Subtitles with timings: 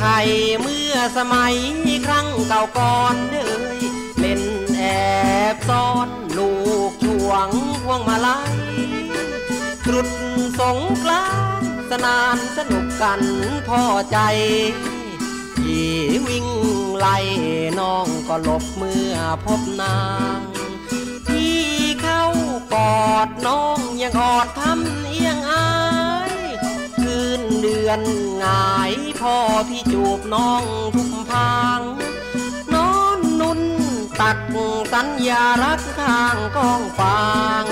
[0.00, 0.28] ไทย
[0.60, 1.56] เมื่อสมัย
[2.06, 3.80] ครั้งเก่าก่อนเอ่ย
[4.18, 4.42] เล่น
[4.76, 4.82] แอ
[5.54, 6.08] บซ่อน
[6.38, 6.52] ลู
[6.88, 7.48] กช่วง
[7.84, 8.54] พวงมาลัย
[9.84, 10.08] ตรุษ
[10.58, 11.26] สงกลา
[11.62, 13.20] นสนานสนุกกัน
[13.68, 13.82] พ่อ
[14.12, 14.18] ใจ
[15.64, 15.96] ยี่
[16.26, 16.46] วิ่ง
[16.98, 17.16] ไล่
[17.80, 19.98] น้องก็หลบเมื่อพบนา
[20.36, 20.40] ง
[21.26, 21.60] พี่
[22.02, 22.24] เข้า
[22.74, 25.70] กอดน้องยังอดทำเอียงอา
[26.30, 26.32] ย
[26.98, 28.00] คืนเดือน
[28.44, 29.38] งาย พ่อ
[29.68, 31.80] พี่จูบน้องทุกพาง
[32.74, 33.60] นอนนุ่น
[34.20, 34.38] ตัก
[34.92, 37.24] สัญญารักข้างกองฟา
[37.62, 37.66] ง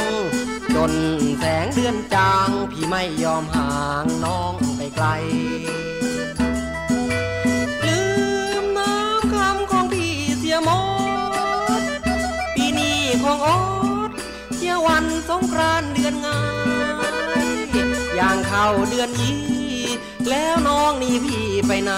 [0.74, 0.92] จน
[1.38, 3.74] แสงเดือนจางพี่ไม่ยอมห่า
[4.04, 5.06] งน้องไปไกล
[7.84, 8.00] ลื
[8.62, 10.70] มน้ำคำของพี่เสียหม
[11.80, 11.82] ด
[12.54, 13.48] ปีนี้ของอ
[14.08, 14.10] ด
[14.54, 16.40] เที่ยววันสงกรานเดือนงา
[17.44, 17.46] ย
[18.14, 19.67] อย่างเข้าเดือนยี่
[20.30, 21.92] แล้วน้องนี่พี่ไปไหน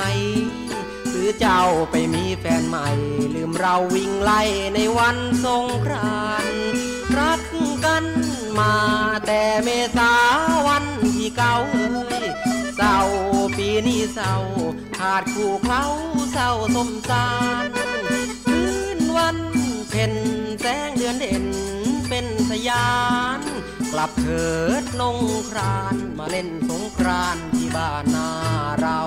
[1.11, 2.89] หรือเจ้าไปมีแฟนใหม่
[3.35, 4.43] ลืมเราวิ่งไล่
[4.75, 6.61] ในวันสงกรานต์
[7.19, 7.43] รัก
[7.85, 8.05] กัน
[8.59, 8.75] มา
[9.27, 10.13] แต่เมษา
[10.69, 10.85] วัน
[11.17, 12.27] ที่เก่าเอ้ย
[12.77, 12.99] เศร้า
[13.57, 14.35] ปีนี้เศร้า
[14.99, 15.85] ขาดคู่เขา
[16.33, 17.29] เศร้าสมสา
[17.65, 17.67] ร
[18.47, 18.63] คื
[18.99, 19.39] นวัน
[19.91, 20.15] เพ็ญ
[20.61, 21.45] แสงเดือนเด่น
[22.09, 22.89] เป็นสยา
[23.39, 23.41] น
[23.93, 24.45] กลับเถิ
[24.83, 25.19] ดนง
[25.51, 28.29] ครานมาเล่นสงกรานที่บ้านนา
[28.81, 29.01] เรา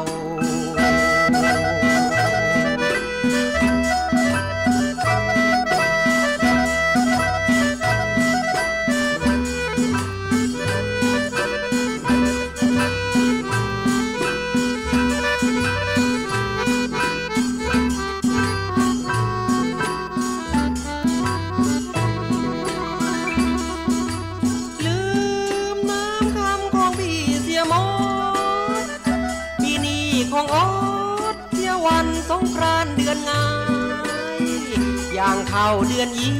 [35.55, 36.37] เข้าเดือนยี่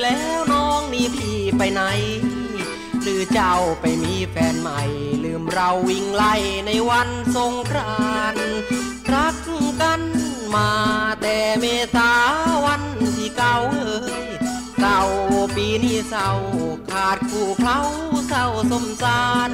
[0.00, 1.82] แล้วน้องนี่พี่ไปไหน
[3.02, 4.80] หรือเจ้าไปมีแฟนใหม่
[5.24, 6.34] ลืมเราวิ่งไล่
[6.66, 8.46] ในวันสงกรานต์
[9.12, 9.36] รัก
[9.82, 10.02] กัน
[10.54, 10.70] มา
[11.22, 11.64] แต่เม
[11.94, 12.12] ษา
[12.66, 12.82] วัน
[13.16, 14.28] ที่เก่าเอ้ย
[14.78, 15.00] เศร้า
[15.56, 16.30] ปีนี้เศร้า
[16.90, 17.80] ขาดคู่เขา
[18.28, 19.50] เศร้าสมสาร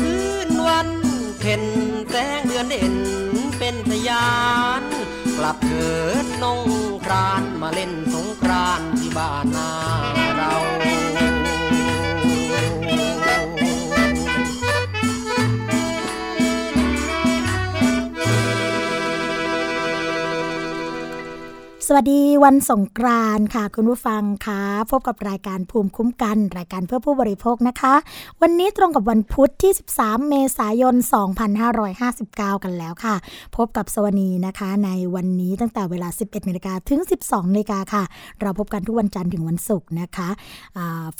[0.00, 0.16] คื
[0.48, 0.88] นวัน
[1.40, 1.62] เพ็ญ
[2.10, 2.94] แสงเดือนเด่น
[3.58, 4.28] เป็นพยา
[4.82, 4.84] น
[5.38, 5.90] กลับเถิ
[6.24, 6.62] ดนง
[7.04, 9.70] ครานมาเล่นสงกรานที่บ้านนา
[10.36, 10.54] เรา
[21.88, 27.94] สวัสดีวันสงกรานค่ะ คุณผู้ฟังคะพบกับรายการภูมิคุ้มกัน รายการเพื่อผู้บริโภคนะคะ
[28.42, 30.94] วันนี้ตรงกับวันพุธที่ 13 เมษายน
[31.78, 33.14] 2559 กันแล้วค่ะ
[33.56, 38.02] พบกับสวนีนะคะ ในวันนี้ตั้งแต่เวลา 11นาฬิกาถึง 12นาฬิกาค่ะ
[38.40, 40.28] เราพบกันทุกวันจันทร์ถึงวันศุกร์นะคะ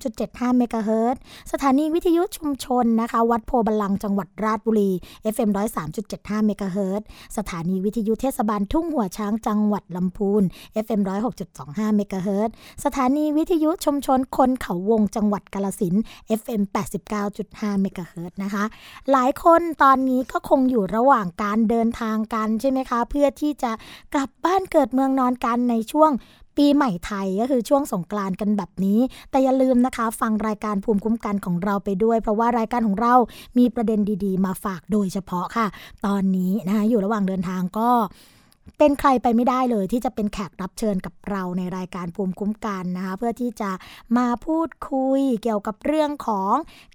[0.06, 1.20] 103.75เมกะเฮิรตซ์
[1.52, 4.90] สถานีวิทยุชุมชนนะคะวัดโพธิ์บัลลังก์จังหวัดราชบุรี
[5.34, 5.50] FM
[5.98, 7.06] 103.75เมกะเฮิรตซ์
[7.36, 10.42] สถานีวิทยุเทศบาลทุ่งหัวช้างจังหวัดลำพูน
[10.84, 11.00] FM
[11.48, 12.54] 106.25เมกะเฮิรตซ์
[12.84, 15.94] สถานีวิทยุชุมชนคนเขาวงจังหวัดกาฬสินธุ์
[16.40, 16.62] FM
[17.22, 18.64] 89.5เมกะเฮิรตซ์นะคะ
[19.12, 23.72] หลายคนตอนนี้ก็คงอยู่ระหว่างการเดินดินทางกันใช่ไหมคะ เพื่อที่จะ
[24.14, 26.10] กลับบ้านเกิดเมืองนอนกันในช่วง
[26.56, 33.14] ปีใหม่ไทยก็คือช่วงสงกรานกันแบบนี้ แต่อย่าลืมนะคะ ฟังรายการภูมิคุ้มกันของเราไปด้วย เพราะว่ารายการของเรา
[33.58, 35.66] มีประเด็นดีๆ มาฝากโดยเฉพาะค่ะ
[36.06, 37.90] ตอนนี้นะคะอยู่ระหว่างเดินทางก็
[38.78, 43.70] เป็นใครไปไม่ได้เลยที่จะเป็นแขกรับเชิญกับเราในรายการภูมิคุ้มกันนะคะเพื่อที่จะ
[44.16, 46.52] มาพูดคุยเกี่ยวกับเรื่องของ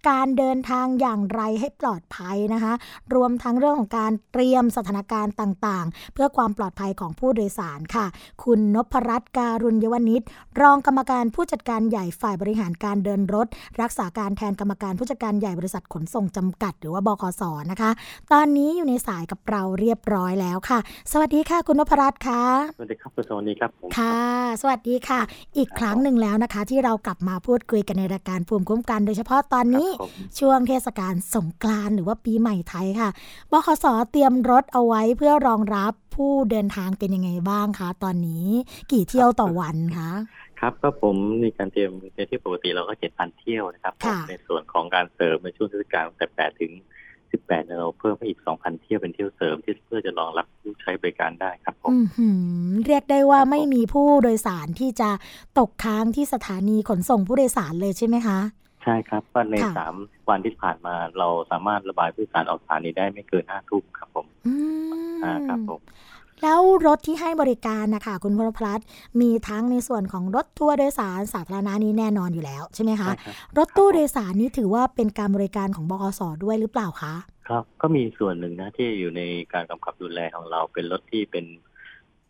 [0.10, 2.74] การเดินทางอย่างไรให้ปลอดภัยนะคะ
[3.16, 8.06] รวมทั้งเรื่องของการเตรียมสถานการณ์ต่างๆ เพื่อความปลอดภัยของผู้โดยสารค่ะ
[8.44, 10.22] คุณนพรัตน์การุญยวนิช
[10.62, 13.48] รองกรรมการผู้จัดการใหญ่ฝ่ายบริหารการเดินรถ
[13.82, 17.92] รักษาการแทนกรรมการผู้จัดการใหญ่บริษัทขนส่งจำกัด หรือว่าบขสนะคะ
[18.32, 20.80] ตอนนี้อยู่ในสายกับเราเรียบร้อยแล้วค่ะ
[21.14, 22.44] สวัสดีค่ะคุณนพรัตน์ค่ะ
[22.76, 24.18] สวัสดีครับคุณสวัสดีครับผมค่ะ
[24.62, 25.20] สวัสดีค่ะ
[25.58, 33.10] อีกครั้งหนึ่งแล้วนะคะ ที่เรากลับมาพูดคุยกันในรายการภูมิคุ้มกัน โดยเฉพาะตอนนี้ครับผมช่วงเทศกาลสงกรานต์หรือว่าปีใหม่ไทยค่ะ
[33.52, 38.48] บขสเตรียมรถเอาไว้เพื่อรองรับผู้เดินทางเป็นยังไงบ้างคะตอนนี้
[38.92, 40.12] กี่เที่ยวต่อวันคะ
[40.60, 46.72] ครับก็ผมในการเตรียมในที่ปกติเราก็เจ็ดพันเที่ยวนะครับผมค่ะในส่วนของการเสริมในช่วงเทศกาลตั้งแต่แปดถึง
[47.34, 52.30] สิบแปดเราเพิ่มไปอีกสองพันเที่ยวเป็นเที่ยวเสริม ที่เพื่อจะรองรับผู้ใช้บริการได้ครับผมอือหื
[52.68, 55.10] อเรียกได้ว่าครับผมไม่มีผู้โดยสารที่จะ
[55.60, 58.40] ตกค้างที่สถานีขนส่งผู้โดยสารเลยใช่ไหมคะ
[58.84, 59.96] ใช่ครับก็ในค่ะสาม
[60.30, 64.54] วันที่ผ่านมาเราสามารถระบายผู้โดยสารออกสถานีได้ไม่เกินห้าทุ่มครับผมอื
[64.90, 65.82] มอ่าครับผม
[66.44, 68.80] แล้วรถที่ให้บริการนะคะคุณพลพลัด
[69.22, 77.14] มีทั้งในส่วนของรถทัวร์โดยสารสาธารณะนี้แน่นอนอยู่แล้วใช่ไหมคะใช่ครับรถตู้โดยสารนี้ถือว่าเป็นการบริการของบขสด้วยหรือเปล่าคะ
[77.48, 79.22] ครับก็มีส่วนหนึ่งนะที่อยู่ใน
[79.54, 81.46] การกำกับดูแลของเราเป็นรถที่เป็น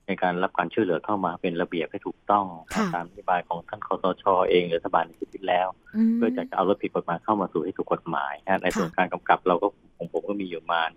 [0.08, 2.46] ในการรับการช่วยเหลือเข้ามาเป็นระเบียบให้ถูกต้อง
[2.76, 5.68] ค่ะตามนโยบายของท่านคอสชเองหรือรัฐบาลในชุดที่แล้ว
[6.12, 9.68] มเพื่อจะเอารถผิดกฎหมายเข้ามาสู่ให้ถูกกฎหมายนะในค่ะส่วนการกำกับเราก็
[9.98, 10.90] ของผมก็มีอยู่ประมาณ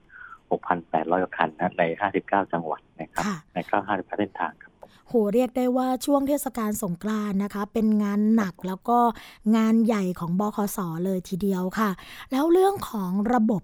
[0.51, 1.83] 6,800กว่าคันนะใน
[2.19, 8.99] 59 จังหวัดนะครับค่ะใน95เส้นทางครับผมโหเรียกได้ว่าช่วงเทศกาลสงกรานต์นะคะ เป็นงานหนักแล้วก็
[9.57, 11.91] งานใหญ่ของบคสเลยทีเดียวค่ะ
[12.33, 13.63] แล้วเรื่องของระบบ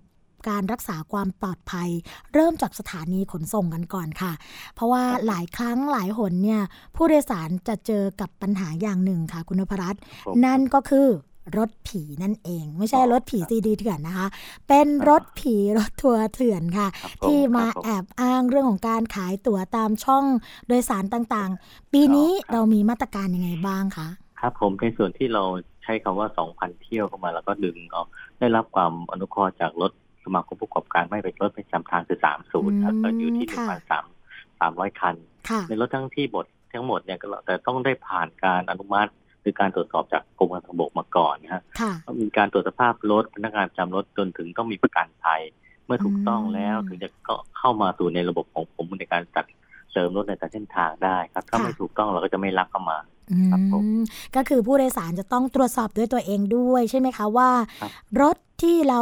[0.49, 1.89] การรักษาความปลอดภัย
[2.35, 4.33] เริ่มจากสถานีขนส่งกันก่อนค่ะ
[4.75, 6.63] เพราะว่าหลายครั้งหลายหนเนี่ย
[6.97, 11.09] ผู้โดยสารจะเจอกับปัญหาอย่างหนึ่งค่ะ คุณนพรัตน์ผมนั่นก็คือ
[11.57, 14.27] รถผีนั่นเอง ไม่ใช่อ๋อรถผีครับซีดีเถื่อนนะคะ
[14.69, 20.25] เป็นรถผีรถทัวร์เถื่อนค่ะครับผที่มาครับผแอบอ้างเรื่องของการขายตั๋วตามช่อง
[20.69, 24.09] โดยสารต่างๆ ปีนี้อ๋อครับเรามีมาตรการยังไงบ้างคะ
[24.41, 25.43] ครับผมในส่วนที่เรา
[25.83, 28.03] ใช้คำว่า 2,000 เที่ยวเข้ามา แล้วก็ดึงเอา
[28.39, 29.93] ได้รับความอนุเคราะห์จากรถ
[30.25, 32.19] สมาคมผู้ประกอบการไม่เป็นรถประจำทางคือ
[32.51, 33.49] 30ครับก็อยู่ที่
[34.25, 35.15] 1,300คัน
[35.49, 39.11] ค่ะในรถทั้งที่บททั้งหมดเนี่ยก็แต่ต้องได้ผ่านการอนุมัติ
[39.43, 45.43] หรือการตรวจสอบจากกรมการทางบกมาก่อนนะฮะค่ะต้องมีการตรวจสภาพรถพนักงานประจำรถจนถึงต้องมีประกันภัย
[45.87, 49.45] เมื่อถูกต้องแล้วอืมถึงจะเข้าเข้ามาสู่ในระบบของผมในการจัด
[49.93, 52.99] เสริมรถในแต่เส้นทางได้ครับถ้าค่ะไม่ถูกต้องเราก็จะไม่รับเข้ามา
[53.31, 54.03] อืครับผมม
[54.37, 57.51] ก็คือผู้โดยสารจะต้องตรวจสอบด้วยตัวเองด้วยใช่ไหมคะว่า
[57.81, 57.91] ครับ
[58.23, 59.01] รถที่เรา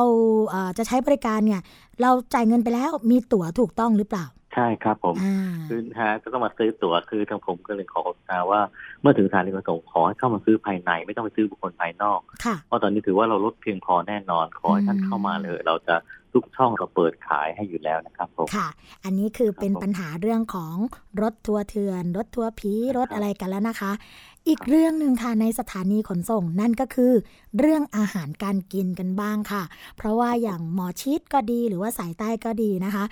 [0.48, 1.60] เอ่อจะใช้บริการเนี่ย
[2.02, 8.60] เราจ่ายเงินไปแล้วมีตั๋วถูกต้องหรือเปล่า ใช่ครับผมอ่าคือฮะก็ต้องมาซื้อตั๋วคือทางผมก็เลยขอโฆษณาว่า
[9.00, 15.96] เมื่อถึงสถานีขนส่งขอให้เข้ามาซื้อภายในไม่ต้องไปซื้อบุคคลภายนอกค่ะเพราะตอนนี้ถือว่าเราลดเพียงพอแน่นอนขอให้ท่านอืมเข้ามาเลย เราจะ
[16.34, 18.68] ทุกช่องเราเปิดขายให้อยู่แล้วนะครับผมค่ะ
[19.04, 20.76] อันนี้คือเป็นครับผมปัญหาเรื่องของ
[21.22, 23.92] รถทัวร์เถื่อน รถทัวร์ผีครับรถอะไรกันแล้วนะคะ
[24.48, 27.12] อีกเรื่องหนึ่งค่ะในสถานีขนส่งนั่นก็คือ
[27.58, 29.62] เรื่องอาหารการกินกันบ้างค่ะ
[29.96, 33.04] เพราะว่าอย่างหมอชิดก็ดีหรือว่าสายใต้ก็ดีนะคะ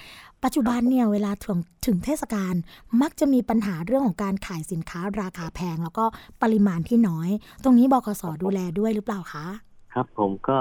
[0.44, 2.54] ปัจจุบันเนี่ยเวลาถึงถึงเทศกาล
[3.02, 6.04] มักจะมีปัญหาเรื่องของการขายสินค้าราคาแพง แล้วก็
[6.42, 7.30] ปริมาณที่น้อย
[7.64, 9.46] ตรงนี้บกสดูแลด้วยหรือเปล่าคะ
[9.94, 10.58] ครับผมก็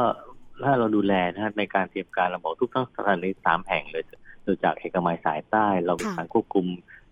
[0.63, 4.03] ถ้าเราดูแลนะฮะในการเตรียมการเราบอกทุกทั้งสถานีสามแห่งเลย
[4.43, 6.65] โดยจากเอกมัยสายใต้ เรามีค่ะการควบคุม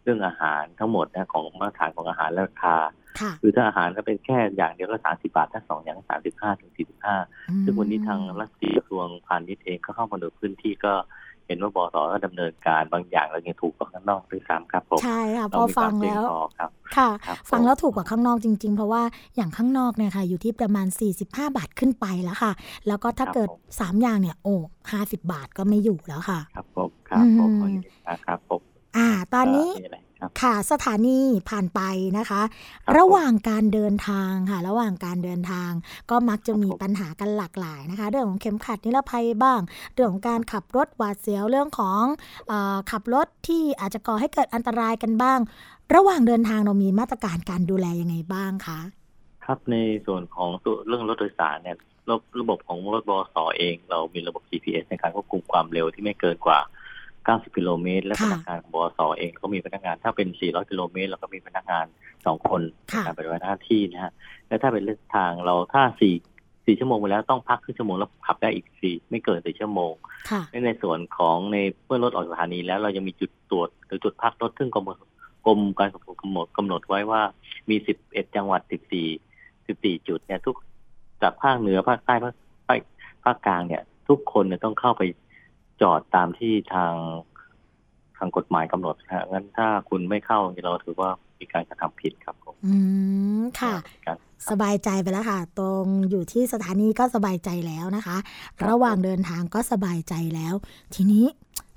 [0.06, 2.76] เรื่องอาหารทั้งหมดนะของมาตรฐานของอาหารและราคา
[3.20, 7.16] ค่ะคือถ้าอาหารก็เป็นแค่อย่างเดียวก็สามสิบาท ถ้าสองอย่างสามสิบห้าถึงสี่สิบห้า
[7.64, 10.94] ซึ่งวันนี้ทางรัฐมนตรีกระทรวงพาณิชย์เองก็เข้ามาดูพื้นที่ก็
[11.48, 19.02] เห็นว่าบสก็ดำเนินการบางอย่างเรายังถูกกว่าข้างนอกด้วยซ้ำครับผมใช่ค่ะพเราอมีคฟัวามงเพียงแล้วพอครับค่ะครับฟังผมแล้วถูกกว่าข้างนอกจริง ๆ เพราะว่า
[19.36, 20.88] อย่างข้างนอกเนี่ยค่ะ อยู่ที่ประมาณ
[21.22, 21.24] 45
[21.58, 22.52] บาทขึ้นไปแล้วค่ะ
[22.88, 23.60] แล้วก็ถ้าครับเกิดผม
[23.98, 24.56] 3อย่างเนี่ยโอ้
[24.92, 27.78] 50 บาทก็ไม่อยู่แล้วค่ะ ครับผมครับผมอืม
[28.28, 28.62] ครับผม
[28.98, 31.82] อ่า ตอนนี้เมีอะไรครับค่ะสถานีผ่านไป
[32.18, 35.72] นะคะครับระหว่างการเดินทางค่ะ ระหว่างการเดินทาง
[36.10, 39.60] ก็มักจะมีครับผมปัญหากันหลากหลายนะคะ เรื่องของเข็มขัดนิรภัยบ้าง
[39.94, 42.04] เรื่องของการขับรถหวาดเสียวเรื่องของ
[42.48, 45.40] เออขับรถที่อาจจะก่อให้เกิดอันตรายกันบ้าง
[45.96, 48.80] ระหว่างเดินทางเรามีมาตรการการดูแลยังไงบ้างคะ
[49.46, 49.76] ครับใน
[50.06, 51.78] ส่วนของตัวเรื่องรถโดยสารเนี่ย
[52.10, 56.60] ระระบบของรถบสเอง เรามีระบบ GPS ในการควบคุมความเร็วที่ไม่เกินกว่า
[57.28, 61.86] 90 กิโลเมตร และพนักงานของบสเองก็มีพนักงาน ถ้าเป็น 400 กิโลเมตรเราก็มีพนักงาน
[62.26, 62.62] สองคน
[63.06, 64.14] การปฏิบัติหน้าที่นะฮะ
[64.48, 66.16] และถ้าเป็นเส้นทางเราถ้าสี่
[66.66, 69.94] สี่ชั่วโมงไปแล้วต้องพักครึ่งชั่วโมงแล้วขับได้อีกสี่ไม่เกินสี่ชั่วโมง
[70.66, 74.90] ในส่วนของในเมื่อรถออกสถานีแล้วเรายังมีจุดตรวจหรือจุดพักรถซึ่งกรม
[75.46, 77.22] กรมการขนส่งกำหนดกำหนดไว้ว่า
[77.70, 79.08] มีสิบเอ็ดจังหวัดสิบสี่
[79.68, 80.56] สิบสี่จุดเนี่ยทุก
[81.22, 82.34] จากภาคเหนือภาคใต้ภาค
[82.68, 82.80] ภาค
[83.24, 85.02] ภาคกลางเนี่ย ทุกคนเนี่ยต้องเข้าไป
[85.82, 86.94] จอดตามที่ทาง
[88.18, 92.76] ทางกฎหมายกำหนดฮะงั้นถ้าคุณไม่เข้าเราถือว่ามีการกระทำผิดครับผมอื
[93.42, 93.76] มค่ะ
[94.50, 98.18] สบายใจไปแล้วค่ะ ตรงอยู่ที่สถานีก็สบายใจแล้วนะคะ
[98.68, 100.54] ระหว่างเดินทางก็สบายใจแล้ว
[100.96, 101.26] ทีนี้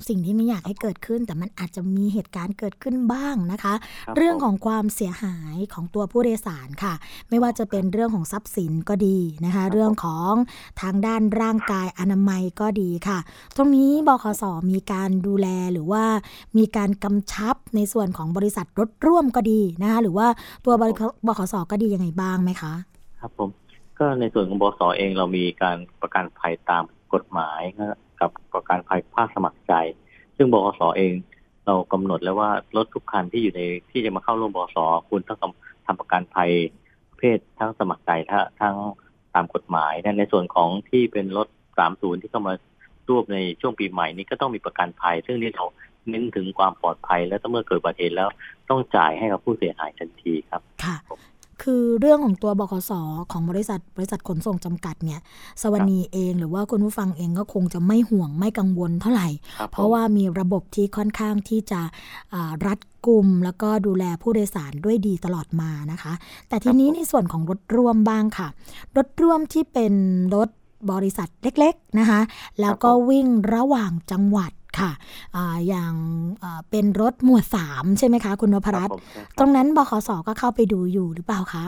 [0.08, 3.74] สิ่งที่ไม่อยากให้เกิดขึ้น แต่มันอาจจะมีเหตุการณ์เกิดขึ้นบ้างนะคะ
[4.16, 6.94] เรื่องของความเสียหายของตัวผู้โดยสารค่ะ
[7.28, 10.32] ไม่ว่าจะเป็นเรื่องของทรัพย์สินก็ดีนะคะ เรื่องของ
[10.80, 13.18] ทางด้านร่างกายอนามัยก็ดีค่ะ
[13.56, 16.04] ตรงนี้บขสมีการดูแลหรือว่า
[16.56, 20.26] มีการกำชับในส่วนของบริษัทรถร่วมก็ดีนะคะหรือว่า
[20.64, 20.74] ตัว
[21.26, 22.74] บขสก็ดียังไงบ้างไหมคะ
[23.20, 23.50] ครับผม
[23.98, 27.60] ก็ในส่วนของบขสเองเรามีการประกันภัยตามกฎหมาย
[28.20, 29.72] กับประกันภัยภาคสมัครใจ
[30.36, 31.12] ซึ่งบกสเอง
[31.66, 34.78] เรากำหนดแล้วว่ารถทุกคันที่อยู่ในที่จะมาเข้าร่วมบกส
[35.08, 35.52] คุณต้อง
[35.86, 36.50] ทำประกันภัย
[37.18, 38.10] เพศทั้งสมัครใจ
[38.60, 38.76] ทั้ง
[39.34, 42.54] ตามกฎหมายในส่วนของที่เป็นรถสามศูนย์ที่เข้ามา
[43.08, 45.66] ร่วมในช่วงปีใหม่นี้ก็ต้องมีประกันภัย ซึ่งนี่เรา
[46.08, 48.28] เน้นถึงความปลอดภัยและถ้าเมื่อเกิดอุบัติเหตุแล้ว
[48.70, 50.96] ต้องจ่ายให้กับผู้เสียหายทันทีครับ ค่ะ
[51.62, 52.92] คือเรื่องของตัวบขส
[53.32, 55.20] ของบริษัทบริษัทขนส่งจำกัดเนี่ย
[55.62, 59.28] สวนีเองหรือว่าคุณผู้ฟังเองก็คงจะไม่ห่วงไม่กังวลเท่าไหร่
[59.72, 61.80] เพราะว่ามีระบบที่ค่อนข้างที่จะ
[62.66, 66.12] รัดกุมแล้วก็ดูแลผู้โดยสารด้วยดีตลอดมานะคะ
[66.48, 68.48] แต่ทีนี้ในส่วนของรถร่วมบ้างค่ะ
[68.96, 69.92] รถร่วมที่เป็น
[70.34, 70.48] รถ
[70.92, 72.20] บริษัทเล็กๆนะคะ
[72.60, 74.92] แล้วก็วิ่งระหว่างจังหวัด ค่ะ
[75.36, 75.92] ออย่าง
[76.70, 78.96] เป็นรถหมวดสามใช่ไหมคะคุณนพรัตน์
[79.38, 81.64] ตรงนั้นบขสก็เข้าไปดูอยู่หรือเปล่าคะ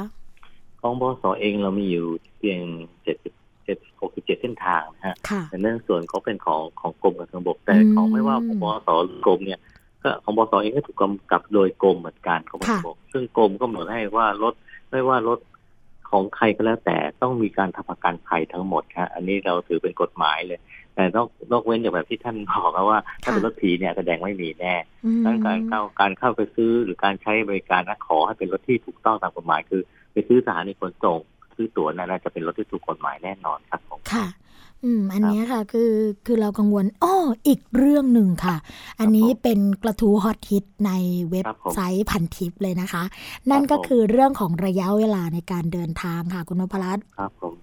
[0.81, 2.07] ของบขสเองเรามีอยู่
[2.39, 2.61] เพียง
[3.03, 3.17] เจ็ด
[3.65, 5.17] เจ็ดหกสิบเจ็ดเส้นทางนะฮะ
[5.51, 8.91] แต่เนื่องส่วนเขาเป็นของของกรมการทางบกแต่ของไม่ว่าของบขส
[9.25, 9.61] กรมเนี่ย
[10.03, 14.55] ก็ของบขสเองก็ถูกกำกับโดยกรมเหมือนกันของบขสซึ่งกรมก็กำหนดให้ว่ารถ
[14.91, 15.39] ไม่ว่ารถ
[16.11, 20.59] ของใครก็แล้วแต่ต้องมีการทำประกันภัยทั้งหมดครับอันนี้เราถือเป็นกฎหมายเลย
[20.95, 24.75] แต่นอกนอกเว้นจากแบบที่ท่านบอกว่า ถ้าเป็นรถผีเนี่ยแสดงไม่มีแน่
[25.25, 31.19] ดังการเข้าการเข้าไปซื้อหรือการใช้บริการนะขอให้เป็นรถที่ถูกต้องตามกฎหมายคือ ไปซื้อสถานีขนส่ง
[31.57, 34.27] ซื้อตั๋วนั่นจะเป็นรถที่ถูกกฎหมายแน่นอนครับผมค่ะ
[34.85, 35.93] อืม อันนี้ค่ะคือ
[36.27, 38.57] คือเรากังวลอ้ออีกเรื่องหนึ่งค่ะ
[39.01, 40.93] อันนี้เป็นกระทู้ฮอตฮิตใน
[41.31, 43.03] เว็บไซต์พันทิปเลยนะคะ
[43.51, 47.55] นั่นก็คือเรื่องของระยะเวลาในการเดินทางค่ะ คุณนพรัตน์ครับผม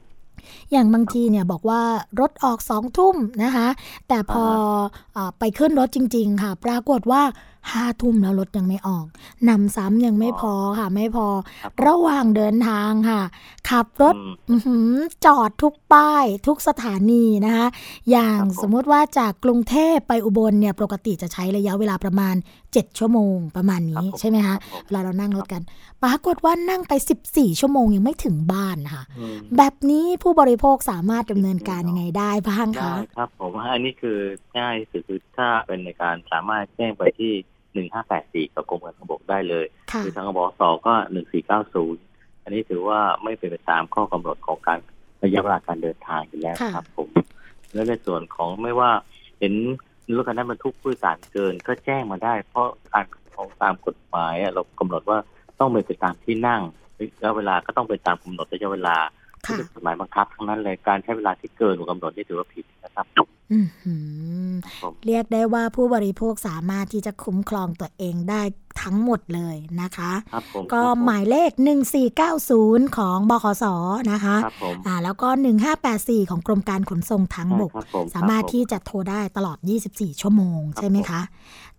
[0.72, 1.82] อย่างบางทีเนี่ยบอกว่า
[2.20, 3.68] รถออกสองทุ่มนะคะ
[4.08, 4.46] แต่พอ
[5.18, 7.22] อไปขึ้นรถจริง ๆ ค่ะ ปรากฏว่า
[7.74, 9.06] ห้าทุ่มแล้วรถยังไม่ออก
[9.50, 11.28] นำซ้ำยังไม่พอค่ะ ไม่พอ
[11.86, 13.22] ระหว่างเดินทางค่ะ
[13.70, 14.16] ขับรถ
[15.26, 17.68] จอดทุกป้ายทุกสถานีนะคะ
[18.12, 22.36] อย่างสมมติว่าจากกรุงเทพไปอุบลเนี่ยปกติจะใช้ระยะเวลาประมาณ
[22.68, 24.56] 7 ชั่วโมงประมาณนี้ใช่ไหมคะ
[24.86, 25.62] เวลาเรานั่งรถกัน
[26.04, 26.94] ปรากฏว่านั่งไป
[27.28, 29.04] 14 ชั่วโมงยังไม่ถึงบ้านค่ะ
[29.58, 34.20] แบบนี้ผู้บริโภคสามารถดำเนินการยังไงได้บ้างคะครับผมว่าอันนี้คือ
[34.58, 37.34] ง่ายสุดคือถ้าเป็นในการสามารถแจ้งไปที่
[37.74, 39.66] หนึ่งห้าแปดสี่กับกรมการทางบกได้เลย
[40.04, 42.02] คือทางบสก็หนึ่งสี่เก้าศูนย์
[42.44, 44.80] อันนี้ถือว่าไม่เป็นไปตามข้อกำหนดของการ
[45.24, 47.10] ระยะเวลาการเดินทางอยู่แล้วครับผม
[47.74, 48.92] แล้วในส่วนของไม่ว่า
[49.40, 49.54] เห็น
[50.16, 53.06] รถคันนั้นบรรทุกผู้โดยสารเกินก็แจ้งมาได้ เพราะการ
[53.36, 55.18] ของตามกฎหมายเรากำหนดว่า
[55.60, 56.62] ต้องเป็นไปตามที่นั่ง
[57.00, 58.98] ระยะเวลาก็ต้องไปตามกำหนดระยะเวลา
[59.48, 63.06] ที่เป็นกฎหมายบังคับทั้งนั้นเลยการใช้เวลาที่เกินกำหนดนี่ถือว่าผิดนะครับ
[65.06, 68.42] เรียกได้ว่าผู้บริโภคสามารถที่จะคุ้มครองตัวเองได้
[68.82, 70.12] ทั้งหมดเลยนะคะ
[70.74, 71.52] ก็หมายเลข
[72.24, 73.66] 1490 ของบขส
[74.12, 74.36] นะคะ
[74.88, 75.30] อ่าแล้วก็
[75.80, 77.72] 1584 ของกรมการขนส่งทางบก
[78.16, 79.58] สามารถที่จะโทรได้ตลอด
[79.90, 81.22] 24 ชั่วโมงใช่ไหมคะ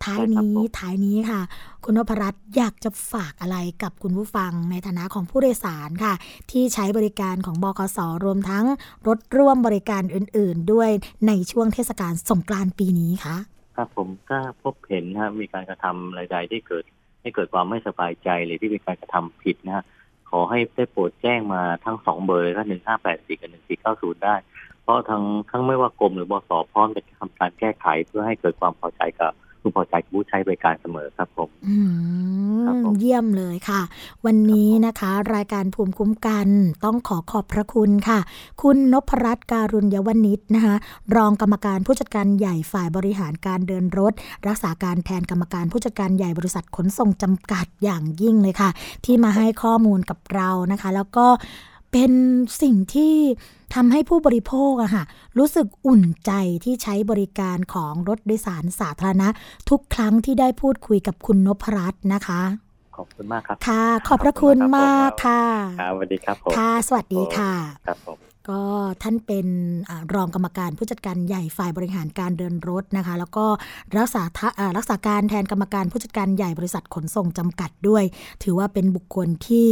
[0.04, 1.40] ท้ายนี้ท้ายนี้ค่ะ
[1.84, 6.14] คุณนพรัตน์อยากจะฝากอะไรกับคุณผู้ฟังในฐานะของผู้โดยสารค่ะ
[6.50, 8.64] ที่ใช้บริการของบกสรวมทั้ง
[9.06, 10.90] รถร่วมบริการอื่น ๆ ด้วย
[11.26, 13.36] ในช่วงเทศกาลสงกรานต์ปีนี้คะ
[13.76, 16.84] ครับผมถ้าพบเห็นนะมีการกระทำอะไรใดที่เกิด
[17.20, 19.84] ให้เกิดความไม่สบายใจหรือที่มีการกระทำผิดนะ
[20.30, 24.36] ขอให้ได้โปรดแจ้งมาทั้งสองเบอร์ก็หนึ่งห้าแปดสี่กับหนึ่งสี่เก้าศูนย์ได้
[24.82, 31.76] เพราะทั้งทั้งไม่ว่ากรมหรือบสพร้อมจะทำการแก้ไขเพื่อให้เกิดความพอใจกับ พึงพอใจกับผู้ใช้บริการเสมอครับผมอื
[32.80, 33.80] มเยี่ยมเลยค่ะ
[34.26, 36.48] วันนี้นะคะ รายการภูมิคุ้มกัน
[36.84, 38.18] ต้องขอขอบพระคุณค่ะ
[38.62, 40.74] คุณนพรัตน์การุญยวนิชนะคะ
[41.16, 44.12] รองกรรมการผู้จัดการใหญ่ฝ่ายบริหารการเดินรถ
[44.46, 48.70] รักษาการแทนกรรมการผู้จัดการใหญ่บริษัทขนส่งจำกัดอย่างยิ่งเลยค่ะ
[49.04, 51.26] ที่มาให้ข้อมูลกับเรานะคะ แล้วก็
[51.92, 52.12] เป็น
[52.62, 53.14] สิ่งที่
[53.74, 55.04] ทำให้ผู้บริโภคอะค่ะ
[55.38, 56.32] รู้สึกอุ่นใจ
[56.64, 59.28] ที่ใช้บริการของรถโดยสารสาธารณะ
[59.70, 62.42] ทุกครั้งที่ได้พูดคุยกับคุณนพรัตน์นะคะ
[62.96, 65.42] ขอบคุณมากครับ ค่ะ ขอบพระคุณมากค่ะ
[65.80, 67.52] ครับสวัสดีครับผมค่ะ สวัสดีค่ะ
[67.86, 68.18] ครับผม
[68.50, 68.62] ก็
[69.02, 69.46] ท่านเป็น
[69.90, 73.46] อรองกรรมการผู้จัดการใหญ่ฝ่ายบริหารการเดินรถนะคะ แล้วก็
[73.96, 78.04] รักษาารักษาการแทนกรรมการผู้จัดการใหญ่บริษัทขนส่งจำกัดด้วย
[78.42, 79.68] ถือว่าเป็นบุคคลที่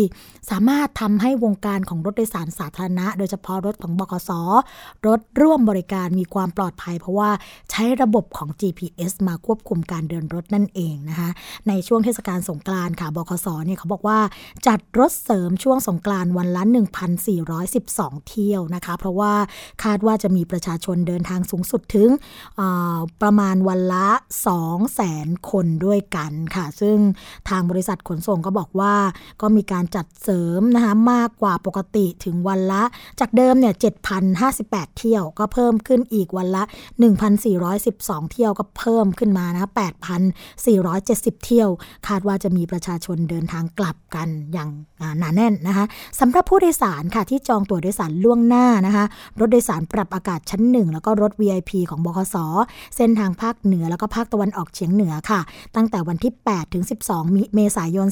[0.50, 4.30] สามารถทำให้วงการของรถโดยสารสาธารณะ โดยเฉพาะรถของบกส
[5.06, 7.30] รถร่วมบริการมีความปลอดภัย เพราะว่า
[7.70, 11.30] ใช้ระบบของ GPS มาควบคุมการเดินรถนั่นเองนะคะ
[11.68, 14.18] ในช่วงเทศกาลสงกรานต์ค่ะบกสเนี่ยเขาบอกว่า
[14.66, 16.62] จัดรถเสริมช่วงสงกรานต์วันละ
[17.44, 19.32] 1,412 เที่ยวนะคะ เพราะว่า
[19.84, 22.08] คาดว่าจะมีประชาชนเดินทางสูงสุดถึง
[23.22, 24.08] ประมาณวันละ
[24.78, 26.96] 200,000คนด้วยกันค่ะ ซึ่ง
[27.48, 28.94] ทางบริษัทขนส่งก็บอกว่า
[29.42, 32.82] ก็มีการจัดเสริมนะคะมากกว่าปกติถึงวันละ
[33.20, 33.74] จากเดิมเนี่ย
[34.36, 36.62] 7,058 เที่ยวก็เพิ่มขึ้นอีกวันละ
[37.46, 39.70] 1,412 เที่ยวก็เพิ่มขึ้นมานะ
[40.56, 41.68] 8,470 เที่ยว
[42.08, 44.70] คาดว่าจะมีประชาชนเดินทางกลับกันอย่าง
[45.18, 45.84] หนาแน่นนะคะ
[46.20, 49.04] สำหรับผู้โดยสารค่ะที่จองตั๋วโดยสารล่วงหน้านะคะ
[49.40, 52.36] รถโดยสารปรับอากาศชั้น 1 แล้วก็รถ VIP ของบคส
[52.96, 55.40] เส้นทางภาคเหนือแล้วก็ภาคตะวันออกเฉียงเหนือค่ะ
[55.76, 58.08] ตั้งแต่วันที่ 8 ถึง 12มิเมษายน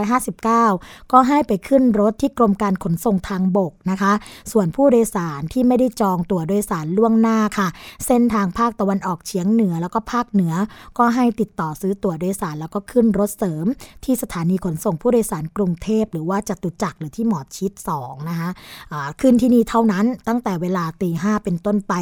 [0.00, 4.12] 2559 ก็ให้ไปขึ้นรถที่กรมการขนส่งทางบกนะคะ
[4.52, 7.68] ส่วนผู้โดยสารที่ไม่ได้จองตั๋วโดยสารล่วงหน้าค่ะ
[8.06, 10.54] เส้นทางภาคตะวันออกเฉียงเหนือแล้วก็ภาคเหนือ
[10.98, 13.66] ก็ให้ติดต่อซื้อตั๋วโดยสารแล้วก็ขึ้นรถเสริม
[14.04, 18.48] ที่สถานีขนส่งผู้โดยสารกรุงเทพ หรือว่าจตุจักรหรือที่หมอชิด2นะคะ
[18.92, 21.94] อ่าขึ้นที่นี่เท่านั้นตั้งแต่เวลาตีห้าเป็นต้นไป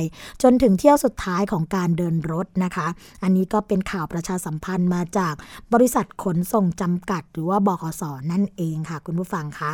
[0.43, 2.87] จนถึงเที่ยวสุดท้ายของการเดินรถนะคะ
[3.23, 5.35] อันนี้ก็เป็นข่าวประชาสัมพันธ์มาจาก
[5.73, 9.73] บริษัทขนส่งจำกัด หรือว่าบขสนั่นเองค่ะ คุณผู้ฟังคะ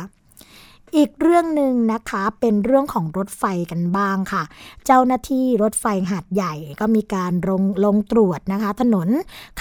[0.95, 4.43] อีกเรื่องหนึ่งนะคะเป็นเรื่องของรถไฟกันบ้างค่ะ
[4.85, 9.09] เจ้าหน้าที่รถไฟหาดใหญ่ก็มีการลงลงตรวจนะคะ ถนน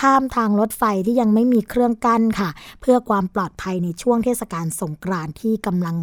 [0.01, 5.97] ข้ามทางรถไฟที่ยังไม่มีเครื่องกั้นค่ะ เพื่อความปลอดภัยในช่วงเทศกาลสงกรานต์ที่กำลัง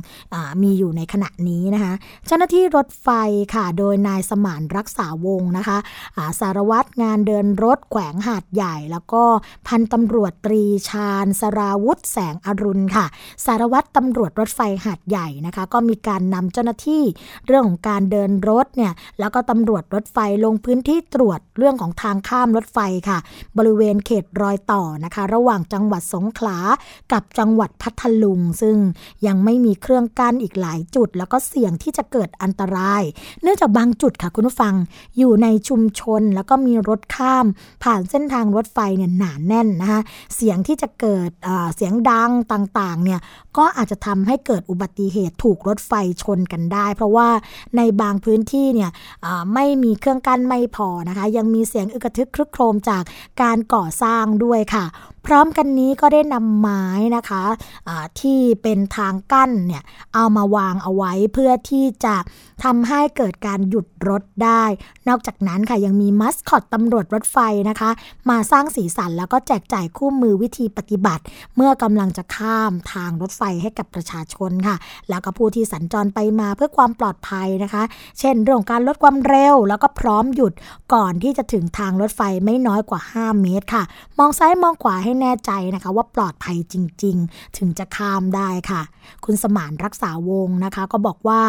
[0.63, 1.93] มีอยู่ในขณะนี้นะคะ
[2.28, 3.10] เจ้าหน้าที่รถไฟ
[3.56, 9.24] ค่ะ โดยนายสมานรักษาวงศ์นะคะาสารวัตรงานเดินรถแขวงหาดใหญ่ แล้วก็
[9.67, 13.06] พันตำรวจตรีชาญสราวุธแสงอรุณค่ะ
[13.46, 17.04] สารวัตรตำรวจรถไฟหาดใหญ่นะคะ ก็มีการนำเจ้าหน้าที่
[17.47, 23.17] เรื่องของการเดินรถเนี่ยแล้วก็ตำรวจรถไฟลงพื้นที่ตรวจเรื่องของทางข้ามรถไฟค่ะ
[23.58, 26.58] บริเวณเขตรอยต่อนะคะ ระหว่างจังหวัดสงขลา
[27.12, 28.78] กับจังหวัดพัทลุง ซึ่ง
[29.28, 33.04] ยังไม่มีเครื่องกั้นอีกหลายจุด แล้วก็เสี่ยงที่จะเกิดอันตราย
[33.41, 34.74] เนื่องจากบางจุดค่ะคุณผู้ฟัง
[35.17, 37.45] อยู่ในชุมชนแล้วก็มีรถข้าม
[37.84, 40.02] ผ่านเส้นทางรถไฟเนี่ยหนาแน่นนะคะ
[40.36, 43.19] เสียงที่จะเกิดเอ่อเสียงดังต่างๆเนี่ย
[43.58, 47.30] ก็อาจจะทำให้เกิดอุบัติเหตุถูกรถไฟชนกันได้ เพราะว่า
[47.78, 48.92] ในบางพื้นที่เนี่ย
[49.54, 53.04] ไม่มีเครื่องกั้นไม่พอนะคะ ยังมีเสียงอึกทึกครึกโครมจาก
[53.42, 54.86] การก่อสร้างด้วยค่ะ
[55.26, 56.84] พร้อมกันนี้ก็ได้นำไม้
[57.16, 57.44] นะคะ
[57.88, 62.16] อ่าที่เป็นทางกั้นเนี่ยเอามาวางเอาไว้เพื่อที่จะ
[62.64, 64.64] ทำให้เกิดการหยุดรถได้
[65.08, 67.38] นอกจากนั้นค่ะยังมีมัสคอตตำรวจรถไฟ
[67.70, 67.90] นะคะ
[68.30, 71.24] มาสร้างสีสันแล้วก็แจกจ่ายคู่มือวิธีปฏิบัติ
[71.56, 74.76] เมื่อกำลังจะข้ามทางรถไฟให้กับประชาชนค่ะ
[75.10, 77.84] แล้วก็ผู้ที่สัญจรไปมาเพื่อความปลอดภัยนะคะ
[78.20, 80.54] เช่นเรื่องของการลดความเร็ว แล้วก็พร้อมหยุด
[80.94, 83.84] ก่อนที่จะถึงทางรถไฟไม่น้อยกว่า 5 เมตรค่ะ
[84.18, 88.82] มองซ้ายมองขวาให้แน่ใจนะคะ ว่าปลอดภัยจริง ๆ ถึงจะข้ามได้ค่ะ
[89.26, 91.41] คุณสมานรักษาวงนะคะ ก็บอกว่า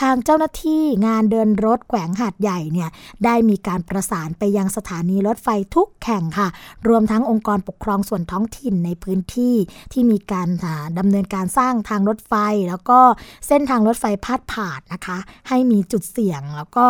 [0.00, 2.90] ทางเจ้าหน้าที่งานเดินรถแขวงหาดใหญ่เนี่ย
[3.24, 6.48] ได้มีการประสานไปยังสถานีรถไฟทุกแห่งค่ะ
[6.88, 9.54] รวมทั้งองค์กรปกครองส่วนท้องถิ่นในพื้นที่
[9.92, 12.34] ที่มีการอ่าดำเนินการสร้างทางรถไฟ
[12.68, 12.98] แล้วก็
[13.46, 16.86] เส้นทางรถไฟพาดผ่านนะคะ ให้มีจุดเสี่ยงแล้วก็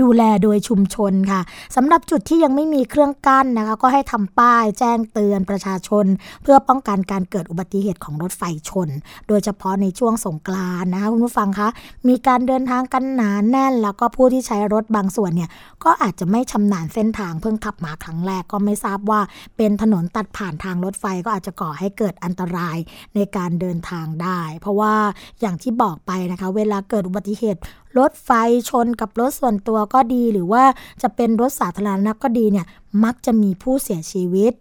[0.00, 1.40] ดูแลโดยชุมชนค่ะ
[1.76, 6.06] สำหรับจุดที่ยังไม่มีเครื่องกั้นนะคะ ก็ให้ทำป้ายแจ้งเตือนประชาชน
[6.42, 8.88] เพื่อป้องกันการเกิดอุบัติเหตุของรถไฟชน
[9.28, 11.68] โดยเฉพาะในช่วงสงกรานนะคะคุณผู้ฟังคะ
[12.08, 15.50] มีการเดินทางกันหนาแน่น แล้วก็ผู้ที่ใช้รถบางส่วนเนี่ย
[15.84, 19.20] ก็อาจจะไม่ชำนาญเส้นทางเพิ่งขับมาครั้งแรกก็ไม่ทราบว่า
[19.56, 22.78] เป็นถนนตัดผ่านทางรถไฟก็อาจจะก่อให้เกิดอันตราย
[23.14, 24.94] ในการเดินทางได้ เพราะว่า
[25.40, 27.60] อย่างที่บอกไปนะคะ เวลาเกิดอุบัติเหตุ
[27.98, 28.30] รถไฟ
[28.70, 30.64] ชนกับรถส่วนตัวก็ดี หรือว่า
[31.02, 32.66] จะเป็นรถสาธารณะก็ดีเนี่ย
[33.04, 34.52] มักจะมีผู้เสียชีวิต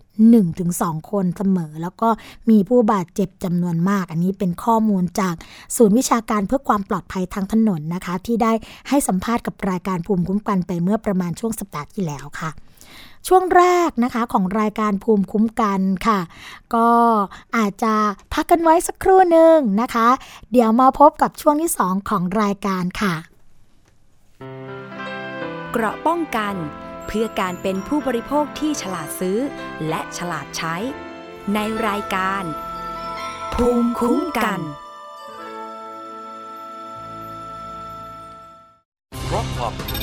[0.49, 2.09] 1-2 คนเสมอ แล้วก็
[2.49, 5.35] มีผู้บาดเจ็บจำนวนมาก อันนี้เป็นข้อมูลจาก
[5.75, 8.51] ศูนย์วิชาการเพื่อความปลอดภัยทางถนนนะคะ ที่ได้
[8.89, 12.51] ให้สัมภาษณ์กับรายการภูมิคุ้มกันไปเมื่อประมาณช่วงสัปดาห์ที่แล้วค่ะ
[13.27, 16.19] ช่วงแรกนะคะของรายการภูมิคุ้มกันค่ะ
[16.75, 16.89] ก็
[17.57, 17.95] อาจจะ
[18.33, 20.07] พักกันไว้สักครู่หนึ่งนะคะ
[20.51, 23.13] เดี๋ยวมาพบกับช่วงที่ 2 ของรายการค่ะ
[25.71, 26.55] เกราะป้องกัน
[27.07, 29.37] เพื่อการเป็นผู้บริโภคที่ฉลาดซื้อ
[29.87, 30.75] และฉลาดใช้
[31.53, 32.43] ในรายการ
[33.53, 34.59] ภูมิคุ้มกัน
[39.25, 40.02] เพราะความรู้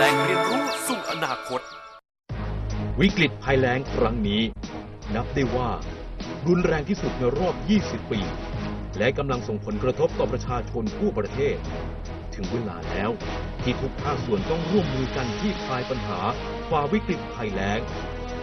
[0.00, 1.60] แหล่งเรียนรู้สู่อนาคต
[3.00, 4.42] วิกฤตภัยแล้งครั้งนี้
[5.14, 5.70] นับได้ว่า
[6.46, 8.20] รุนแรงที่สุดในรอบ 20 ปี
[8.98, 11.56] และกำลังส่งผลกระทบต่อประชาชนทั่วประเทศ
[12.34, 13.10] ถึงเวลาแล้ว
[13.62, 16.20] ที่ทุกภาคส่วนต้องร่วมมือกันที่คลายปัญหา
[16.70, 17.80] ฝ่าวิกฤตภัยแล้ง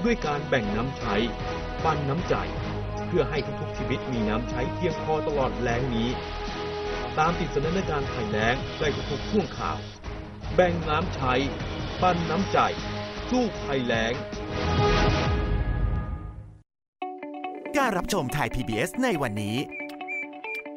[0.04, 1.16] ด้วยการแบ่งน้ำใช้
[1.84, 2.36] ปันน้ำใจ
[3.08, 6.10] เพื่อให้ทุกๆชีวิตมีน้ำใช้เพียงพอตลอดแล้งนี้
[7.18, 9.80] ตามติดสถานการณ์ภัยแล้งได้ทุกๆช่วงข่าว
[10.54, 11.34] แบ่งน้ำใช้
[12.02, 12.58] ปันน้ำใจ
[13.30, 14.14] สู้ภัยแล้ง
[17.78, 19.58] การรับชมไทย PBS ในวันนี้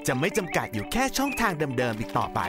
[0.07, 2.41] จะไม่จำกัดอยู่แค่ช่องทางเดิมๆอีกต่อไป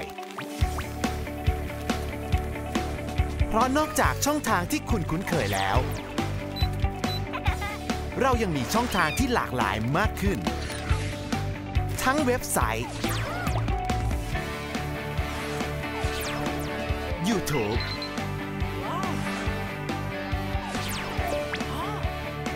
[3.47, 5.77] เพราะนอกจากช่องทางที่คุณคุ้นเคยแล้ว
[8.21, 10.39] เรายังมีช่องทางที่หลากหลายมากขึ้น
[12.03, 12.89] ทั้งเว็บไซต์
[17.29, 17.79] YouTube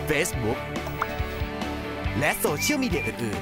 [0.09, 0.59] Facebook
[2.19, 3.41] และโซเชียลมีเดียอื่น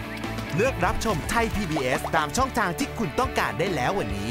[0.00, 4.30] ๆ เลือกรับชมไทย PBS ตามช่องทางที่คุณต้องการได้แล้ววันนี้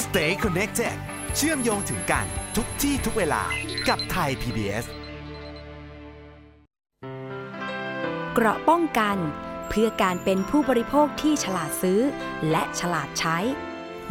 [0.00, 0.96] Stay connected
[1.36, 2.26] เชื่อมโยงถึงกัน
[2.56, 3.42] ทุกที่ทุกเวลา
[3.88, 4.84] กับไทย PBS
[8.34, 9.16] เกราะป้องกัน
[9.68, 12.00] เพื่อการเป็นผู้บริโภคที่ฉลาดซื้อ
[12.50, 13.38] และฉลาดใช้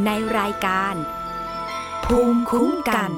[0.06, 0.96] ในรายการ
[2.06, 3.12] ภูมิคุ้มกัน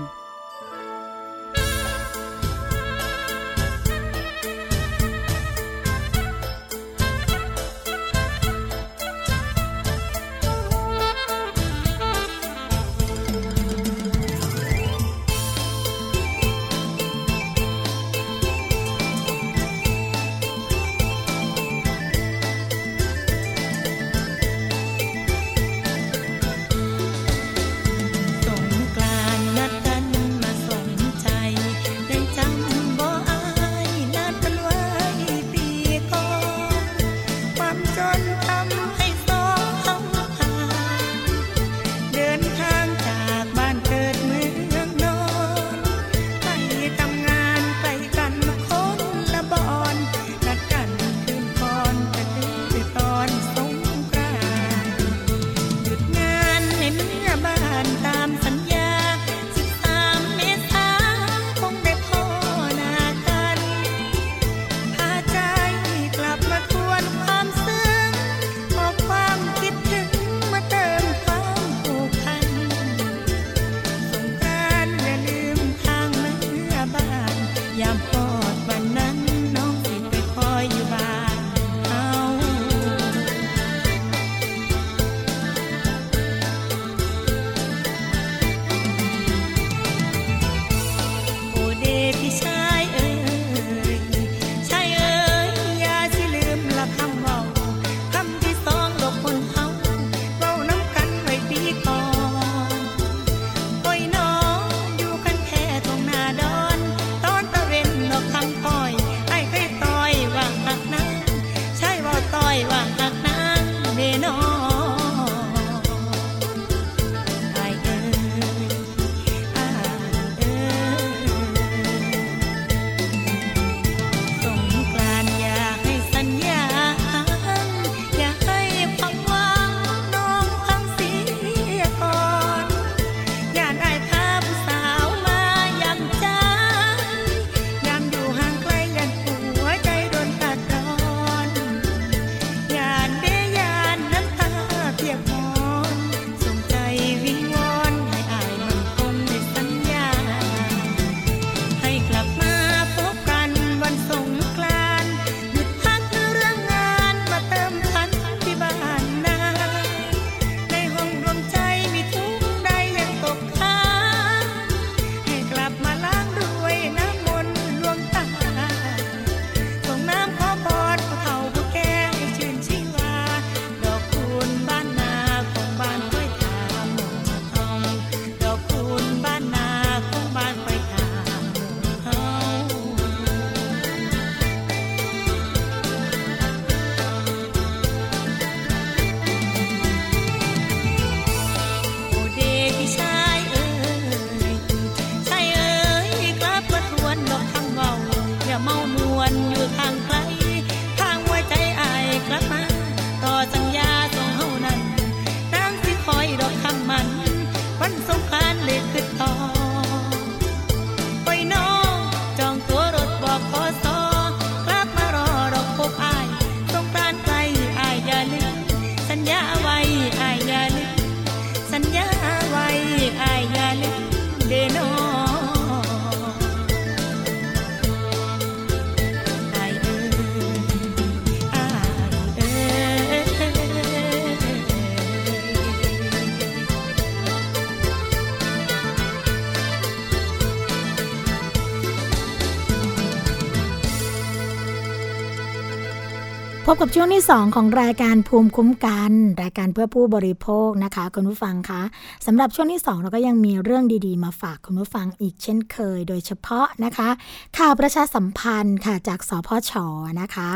[246.74, 249.12] บกับช่วงที่ 2 ของรายการภูมิคุ้มกัน
[249.44, 251.82] รายการเพื่อผู้บริโภคนะคะคุณผู้ฟังคะ
[252.26, 257.10] สำหรับช่วงที่ 2 เราก็ยังมีเรื่องดีๆ มาฝากคุณผู้ฟังอีกเช่นเคย โดยเฉพาะนะคะ
[257.58, 259.74] ข่าวประชาสัมพันธ์ค่ะจากสพช
[260.22, 260.50] นะคะ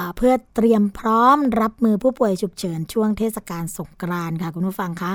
[0.00, 5.12] ะเพื่อเตรียมพร้อมรับมือผู้ป่วยฉุกเฉินช่วงเทศกาลสงกรานต์ค่ะคุณผู้ฟังคะ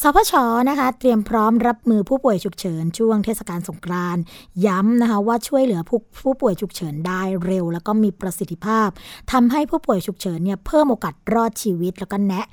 [0.00, 0.32] สพช
[0.68, 4.22] นะคะ เตรียมพร้อมรับมือผู้ป่วยฉุกเฉินช่วงเทศกาลสงกรานต์
[4.66, 8.88] ย้ำนะคะว่าช่วยเหลือผู้ผู้ป่วยฉุกเฉินได้เร็ว แล้วก็มีประสิทธิภาพ
[9.32, 12.46] ทำให้ผู้ป่วยฉุกเฉินเนี่ยเพิ่มโอกาสรอดชีวิตแล้วก็แนะ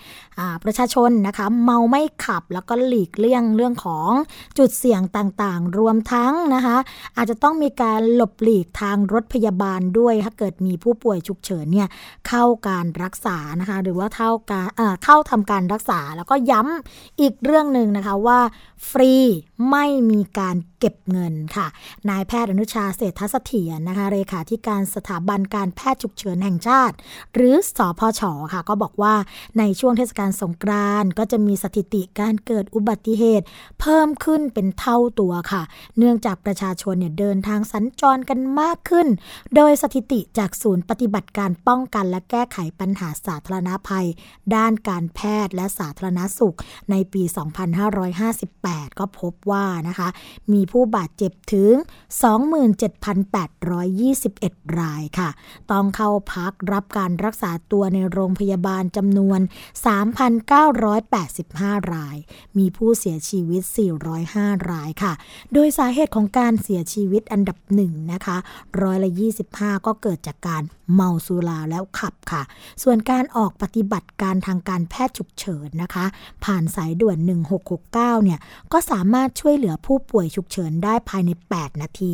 [0.64, 4.10] ประชาชนนะคะเมาไม่ขับแล้วก็หลีกเลี่ยงเรื่องของ
[4.58, 6.78] จุดเสี่ยงต่างๆ รวมทั้งนะคะ
[7.18, 11.88] อาจจะต้องมีการหลบหลีกทางรถพยาบาลด้วย ถ้าเกิดมีผู้ป่วยฉุกเฉินเนี่ย
[12.28, 14.70] เข้าการรักษานะคะหรือว่าเข้าการ
[15.04, 18.40] เข้าทำการรักษาแล้วก็ย้ำอีกเรื่องหนึ่งนะคะว่า
[18.90, 19.14] ฟรี
[19.72, 21.68] ไม่มีการเก็บเงินค่ะ
[22.10, 26.96] นายแพทย์อนุชาเศรษฐเสถียรนะคะเลขาธิการสถาบันการแพทย์ฉุกเฉินแห่งชาติ
[27.34, 28.22] หรือสอพช
[28.54, 29.16] ค่ะ ก็บอกว่า
[29.60, 33.46] ในช่วงเทศกาลสงกรานต์ก็จะมีสถิติการเกิดอุบัติเหตุ
[33.80, 35.62] เพิ่มขึ้นเป็นเท่าตัวค่ะ
[35.98, 39.08] เนื่องจากประชาชนเนี่ยเดินทางสัญจรกันมากขึ้น
[39.56, 44.08] โดยสถิติจากศูนย์ปฏิบัติการป้องกันและแก้ไขปัญหาสาธารณภัย
[44.56, 46.56] ด้านการแพทย์และสาธารณสุข
[46.92, 47.24] ในปี
[48.12, 50.08] 2558 ก็พบว่านะคะ
[50.54, 51.74] มีผู้บาดเจ็บถึง
[52.64, 55.30] 27,821 รายค่ะ
[55.72, 59.40] ต้องเข้าพักรับการรักษาตัวในโรงพยาบาลจำนวน
[60.68, 62.18] 3,985 ราย
[62.58, 63.62] มีผู้เสียชีวิต
[64.18, 65.14] 405 รายค่ะ
[65.54, 68.38] โดยสาเหตุของการเสียชีวิตอันดับหนึ่งนะคะ
[68.82, 69.10] ร้อยละ
[69.50, 72.42] 25 ก็เกิดจากการเมาสุราแล้วขับค่ะ
[72.84, 76.06] ส่วนการออกปฏิบัติการทางการแพทย์ฉุกเฉินนะคะ
[76.44, 77.18] ผ่านสายด่วน
[77.68, 78.40] 1669 เนี่ย
[78.74, 82.14] ก็สามารถช่วยเหลือผู้ป่วยฉุกเฉินได้ภายใน 8 นาที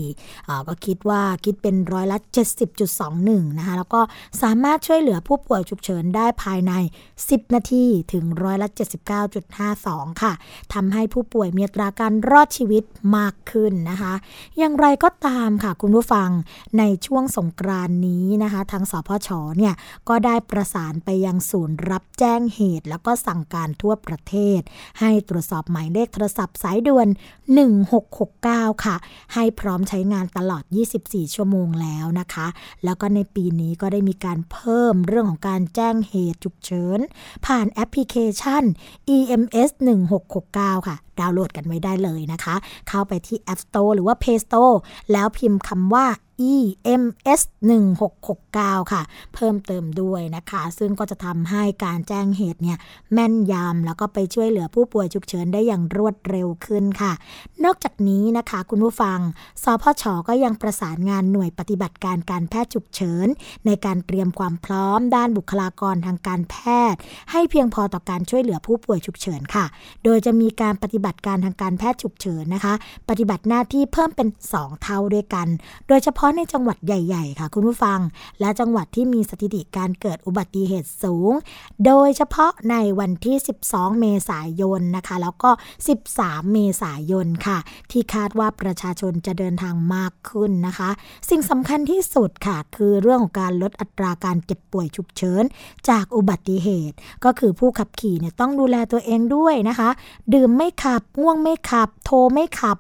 [0.67, 2.17] ก็คิดว่าคิดเป็นร้อยละ
[2.87, 4.01] 70.21 นะคะ แล้วก็
[4.41, 6.73] สามารถช่วยเหลือผู้ป่วยฉุกเฉินได้ภายใน
[7.13, 8.67] 10 นาทีถึงร้อยละ
[9.45, 10.33] 79.52 ค่ะ
[10.73, 12.83] ทำให้ผู้ป่วยมีอัตราการรอดชีวิต
[13.17, 14.13] มากขึ้นนะคะ
[14.57, 16.29] อย่างไรก็ตามค่ะคุณผู้ฟัง
[16.79, 19.73] ในช่วงสงกรานนี้นะคะ ทางสพชเนี่ย
[20.09, 24.61] ก็ได้ประสานไปยังศูนย์รับแจ้งเหตุ แล้วก็สั่งการทั่วประเทศ
[24.99, 27.07] ให้ตรวจสอบหมายเลขโทรศัพท์สายด่วน
[28.43, 28.95] -19 ค่ะ
[29.33, 30.63] ให้พร้อมใช้งานตลอด
[30.99, 32.47] 24 ชั่วโมงแล้วนะคะ
[32.83, 36.99] แล้วก็ในปีนี้ก็ได้มีการเพิ่มเรื่องของการแจ้งเหตุฉุกเฉิน
[37.45, 38.63] ผ่านแอปพลิเคชัน
[39.15, 39.69] EMS
[40.29, 42.55] 1669 ค่ะดาวน์โหลดกันไว้ได้เลยนะคะ
[42.89, 44.75] เข้าไปที่ App Store หรือว่า Play Store
[45.11, 46.05] แล้วพิมพ์คำว่า
[46.51, 47.41] EMS
[48.11, 49.01] 1669 ค่ะ
[49.33, 52.77] เพิ่มเติมด้วยนะคะ ซึ่งก็จะทำให้การแจ้งเหตุเนี่ย
[53.13, 57.13] แม่นยำแล้วก็ไปช่วยเหลือผู้ป่วยฉุกเฉินได้อย่างรวดเร็วขึ้นค่ะ
[57.63, 59.19] นอกจากนี้นะคะคุณผู้ฟัง
[59.63, 63.27] สพช ก็ยังประสานงานหน่วยปฏิบัติการการแพทย์ฉุกเฉิน
[63.65, 66.55] ในการเตรียมความพร้อมด้านบุคลากรทางการแพ
[66.91, 66.99] ทย์
[67.31, 69.65] ให้เพียงพอต่อการช่วยเหลือผู้ป่วยฉุกเฉินค่ะ
[70.03, 72.73] โดยจะมีการปฏิบัติการทางการแพทย์ฉุกเฉินนะคะ
[73.09, 75.47] ปฏิบัติหน้าที่เพิ่มเป็น 2 เท่าด้วยกัน
[75.87, 77.99] โดยเฉพาะในจังหวัดใหญ่ๆ ค่ะ คุณผู้ฟัง
[78.39, 81.31] และจังหวัดที่มีสถิติการเกิดอุบัติเหตุสูง
[81.85, 83.35] โดยเฉพาะในวันที่
[83.67, 85.49] 12 เมษายนนะคะ แล้วก็
[86.01, 87.57] 13 เมษายนค่ะ
[87.91, 90.89] ที่คาดว่าประชาชนจะเดินทางมากขึ้นนะคะ
[91.29, 95.43] สิ่งสำคัญที่สุดค่ะ คือเรื่องของการลดอัตราการเจ็บป่วยฉุกเฉิน
[95.89, 99.89] จากอุบัติเหตุ ก็คือผู้ขับขี่เนี่ยต้องดูแลตัวเองด้วยนะคะ
[100.33, 102.77] ดื่มไม่ขับับง่วงไม่ขับ โทรไม่ขับ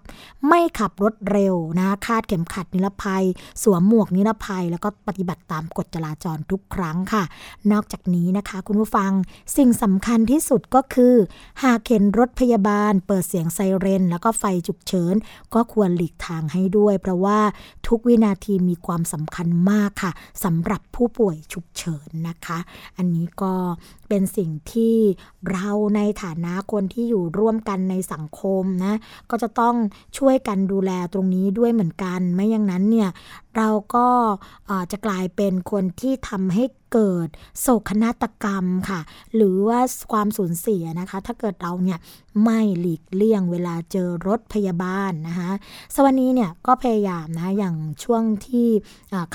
[0.47, 3.23] ไม่ขับรถเร็วนะคาดเข็มขัดนิรภัย
[3.63, 7.23] สวมหมวกนิรภัย แล้วก็ปฏิบัติตามกฎจราจรทุกครั้งค่ะ
[7.71, 9.11] นอกจากนี้นะคะ คุณผู้ฟัง
[9.57, 11.13] สิ่งสำคัญที่สุดก็คือ
[11.63, 15.15] หากเห็นรถพยาบาล เปิดเสียงไซเรน แล้วก็ไฟฉุกเฉิน
[15.53, 17.39] ก็ควรหลีกทางให้ด้วย เพราะว่า
[17.87, 20.11] ทุกวินาทีมีความสำคัญมากค่ะ
[20.43, 22.59] สำหรับผู้ป่วยฉุกเฉินนะคะ
[22.97, 23.53] อันนี้ก็
[24.15, 24.97] เป็นสิ่งที่
[25.51, 28.93] เราในฐานะคนที่อยู่ร่วมกันในสังคมนะ
[29.29, 29.75] ก็จะต้อง
[30.17, 33.09] ช่วยกันดูแลตรงนี้ด้วยเหมือนกัน ไม่อย่างนั้นเนี่ย
[33.57, 34.07] เราก็
[34.91, 36.63] จะกลายเป็นคนที่ทำให้
[36.93, 37.29] เกิด
[37.61, 38.99] โศกนาฏกรรมค่ะ
[39.35, 39.79] หรือว่า
[40.11, 41.99] ความสูญเสียนะคะ ถ้าเกิดเราเนี่ย
[42.43, 45.51] ไม่หลีกเลี่ยงเวลาเจอรถพยาบาลนะคะ
[45.95, 48.67] สวันนี้เนี่ยก็พยายามนะอย่างช่วงที่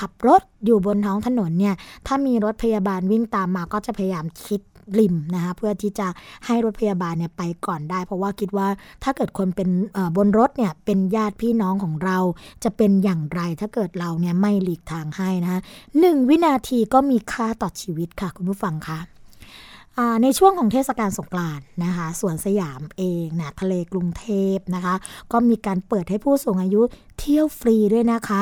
[0.00, 1.74] ขับรถอยู่บนท้องถนนเนี่ย
[2.07, 4.61] ถ้ามีรถพยาบาลวิ่งตามมาก็จะพยายามคิด
[4.98, 6.09] ริมนะคะเพื่อที่จะ
[6.46, 8.68] ให้รถพยาบาลเนี่ยไปก่อนได้ เพราะว่าคิดว่า
[9.05, 9.68] ถ้าเกิดคนเป็น
[10.16, 12.18] บนรถเนี่ยเป็นญาติพี่น้องของเรา
[12.64, 15.61] จะเป็นอย่างไรถ้าเกิดเราเนี่ยไม่หลีกทางให้นะคะ
[16.01, 18.98] หนึ่งวินาทีก็มีค่าต่อชีวิตค่ะ คุณผู้ฟังคะ
[20.22, 24.94] ในช่วงของเทศกาลสงกรานต์นะคะสวนสยามเองนะทะเลกรุงเทพนะคะ
[25.32, 26.82] ก็มีการเปิดให้ผู้สูงอายุ
[27.18, 28.40] เที่ยวฟรีด้วยนะคะ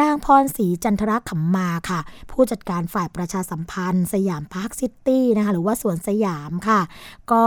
[0.00, 6.80] นางพรศรีจันทรขำมาค่ะ ผู้จัดการฝ่ายประชาสัมพันธ์ สยามพาร์คซิตี้นะคะ หรือว่าสวนสยามค่ะ
[7.32, 7.44] ก็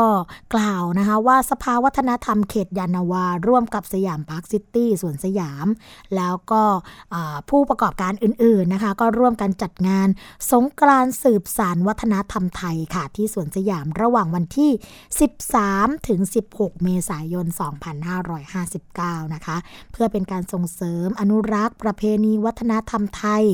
[0.53, 5.67] กล่าวนะคะว่าสภาวัฒนธรรมเขตยานาวา ร่วมกับสยามพาร์คซิตี้สวนสยาม
[6.15, 6.63] แล้วก็
[7.49, 10.07] ผู้ประกอบการอื่นๆนะคะ ก็ร่วมกันจัดงาน
[10.51, 14.71] สงกรานต์สืบสานวัฒนธรรมไทยค่ะที่สวนสยามระหว่างวันที่
[15.39, 16.19] 13 ถึง
[16.51, 17.45] 16 เมษายน
[18.39, 19.57] 2559 นะคะ
[19.91, 23.45] เพื่อเป็นการส่งเสริมอนุรักษ์ ประเพณีวัฒนธรรมไทย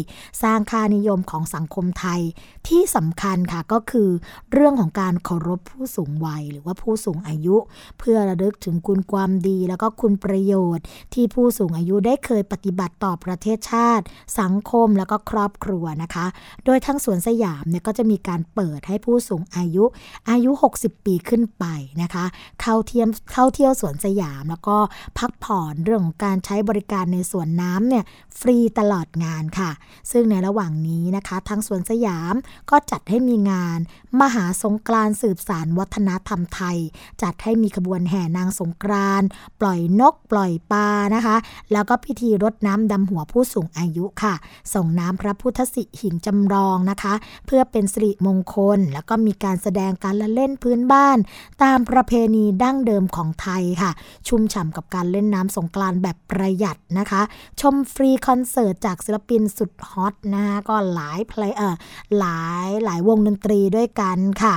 [0.44, 2.22] สร้างค่านิยมของสังคมไทย
[2.68, 4.10] ที่สำคัญค่ะก็คือ
[4.52, 7.56] เรื่องของการเคารพผู้สูงวัย หรือว่าผู้สูงอายุ
[8.00, 14.04] เพื่อระลึกถึงคุณความดี แล้วก็คุณประโยชน์ ที่ผู้สูงอายุได้เคยปฏิบัติต่อประเทศชาติ
[14.40, 16.26] สังคมแล้วก็ครอบครัวนะคะ
[16.66, 19.83] โดยทั้งสวนสยามเนี่ยก็จะมีการเปิดให้ผู้สูงอายุ
[20.30, 21.66] อายุ 60 ปีขึ้นไป
[22.02, 22.26] นะคะ
[22.62, 24.78] เข้าเที่ยวเข้าเที่ยวสวนสยามแล้วก็
[25.20, 28.04] พักผ่อนเรื่องของการใช้บริการในสวนน้ำเนี่ย
[28.40, 29.72] ฟรีตลอดงานค่ะ
[30.12, 32.36] ซึ่งในระหว่างนี้นะคะทางสวนสยาม
[32.70, 33.80] ก็จัดให้มีงาน
[34.22, 36.78] มหาสงกรานสืบสารวัฒนธรรมไทย
[37.22, 39.24] จัดให้มีขบวนแห่นางสงกราน
[39.62, 41.36] ปล่อยนกปล่อยปลานะคะ
[41.72, 44.34] แล้วก็พิธีรดน้ำดำหัวผู้สูงอายุค่ะ
[44.74, 47.14] ส่งน้ำพระพุทธสิหิงจำลองนะคะ
[47.46, 51.18] เพื่อเป็นสิริมงคลแล้วก็มีการแสดงการละเล่นพื้นบ้าน
[51.64, 53.92] ตามประเพณีดั้งเดิมของไทยค่ะ
[54.28, 57.22] ชุ่มฉ่ำกับการเล่นน้ำสงกรานต์แบบประหยัดนะคะ
[57.62, 61.76] ชมฟรีคอนเสิร์ตจากศิลปินสุดฮอตนะคะก็หลายเพลงเออ
[62.20, 64.56] หลายหลายวงดนตรีด้วยกันค่ะ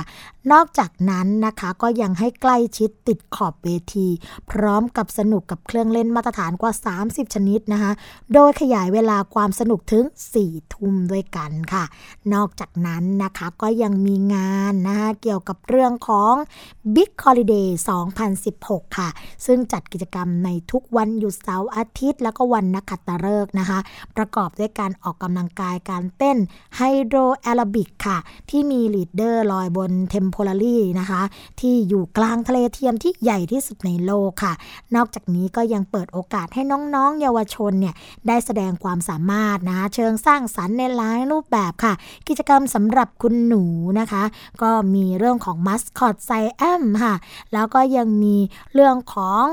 [0.51, 4.07] นอกจากนั้นนะคะก็ยังให้ใกล้ชิดติดขอบเวที
[4.51, 7.91] พร้อมกับสนุกกับเครื่องเล่นมาตรฐานกว่า 30 ชนิดนะคะ
[8.33, 10.05] โดยขยายเวลาความสนุกถึง
[10.39, 11.83] 4 ทุ่มด้วยกันค่ะ
[12.33, 16.33] นอกจากนั้นนะคะก็ยังมีงานนะคะเกี่ยวกับเรื่องของ
[16.95, 17.67] Big Holiday
[18.33, 19.09] 2016 ค่ะ
[19.45, 23.79] ซึ่งจัดกิจกรรมในทุกวันหยุดเสาร์อาทิตย์ แล้วก็วันนักขัตฤกษ์นะคะ
[24.17, 26.37] ประกอบด้วยการออกกำลังกายการเต้น
[26.77, 28.17] hydro aerobic ค่ะ
[28.49, 31.21] ที่มี leader ลอยบน temporary นะคะ
[31.59, 34.53] ที่อยู่กลางทะเลเทียมที่ใหญ่ที่สุดในโลกค่ะ
[34.95, 37.95] นอกจากนี้ก็ยังเปิดโอกาสให้น้องๆ เยาวชนเนี่ย
[38.27, 41.93] ได้แสดงความสามารถนะคะเชิงสร้างสรรค์ในหลายรูปแบบค่ะ
[42.27, 43.63] กิจกรรมสำหรับคุณหนู
[43.99, 44.23] นะคะ
[44.61, 47.15] ก็มีเรื่องของมัสคอตไซแอมค่ะ
[47.53, 48.35] แล้วก็ยังมี
[48.73, 49.43] เรื่องของ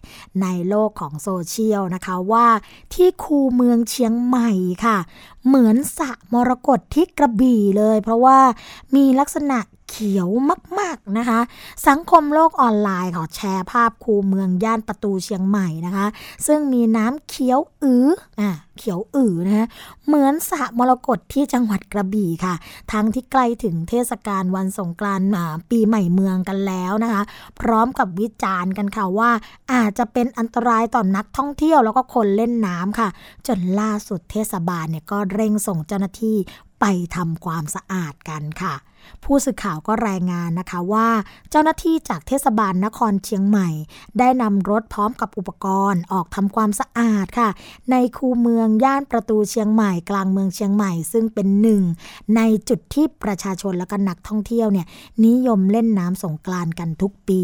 [0.42, 2.46] ในโลกของโซเชียลนะคะว่า
[2.94, 4.50] ที่คูเมืองเชียงใหม่
[4.84, 4.98] ค่ะ
[5.46, 8.38] เหมือนสระมรกตที่กระบี่เลย เพราะว่า
[8.94, 9.58] มีลักษณะ
[9.90, 10.28] เขียว
[10.78, 11.40] มากๆนะคะ
[11.88, 16.06] สังคมโลกออนไลน์เขอแชร์ภาพคูเมืองย่านประตูเชียงใหม่นะคะ
[16.46, 18.08] ซึ่งมีน้ำเขียวอือ
[18.40, 19.66] อะเขียวอือนะคะ
[20.06, 22.54] เหมือนสระมรกตที่จังหวัดกระบี่ค่ะ
[22.92, 25.28] ทั้งที่ใกล้ถึงเทศกาลวันสงกรานต์
[25.70, 27.22] ปีใหม่เมืองกันแล้วนะคะ
[27.60, 29.30] พร้อมกับวิจารณ์กันค่ะว่า
[29.72, 33.08] อาจจะเป็นอันตรายต่อนนักท่องเที่ยวแล้วก็คนเล่นน้ำค่ะ
[33.46, 36.36] จนล่าสุดเทศบาลเนี่ยก็เร่งส่งเจ้าหน้าที่
[36.80, 36.84] ไป
[37.16, 38.74] ทำความสะอาดกันค่ะ
[39.24, 41.08] ผู้สื่อข่าวก็รายงานนะคะว่า
[41.50, 43.68] เจ้าหน้าที่จากเทศบาลนครเชียงใหม่
[44.18, 47.48] ได้นำรถพร้อมกับอุปกรณ์ออกทำความสะอาดค่ะ
[47.90, 51.82] ในคูเมืองย่านประตูเชียงใหม่กลางเมืองเชียงใหม่ ซึ่งเป็นหนึ่ง
[52.36, 54.86] ในจุดที่ประชาชนและก็นักท่องเที่ยวเนี่ย
[55.26, 57.40] นิยมเล่นน้ำสงกรานกันทุกปี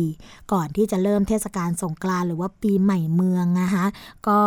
[0.53, 3.85] ก่อนที่จะเริ่มเทศกาลสงกรานหรือว่าปีใหม่เมืองนะคะ
[4.27, 4.41] ก็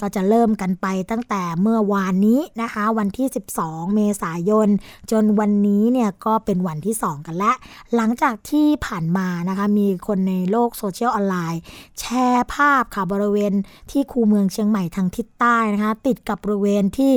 [0.00, 3.26] ก็จะเริ่มกันไปตั้งแต่เมื่อวานนี้นะคะ วันที่
[3.60, 4.68] 12 เมษายน
[5.10, 7.56] จนวันนี้เนี่ยก็เป็นวันที่ 2 กันแล้ว
[7.94, 11.60] หลังจากที่ผ่านมานะคะมีคนในโลกโซเชียลออนไลน์
[12.00, 13.52] แชร์ภาพค่ะบริเวณ
[13.90, 17.12] ที่คูเมืองเชียงใหม่ทางทิศใต้นะคะติดกับบริเวณที่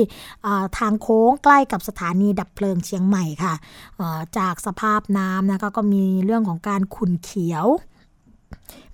[0.78, 3.54] ทางโค้งใกล้กับสถานีดับเพลิงเชียงใหม่ค่ะ
[4.38, 7.66] จากสภาพน้ำนะคะก็มีเรื่องของการขุ่นเขียว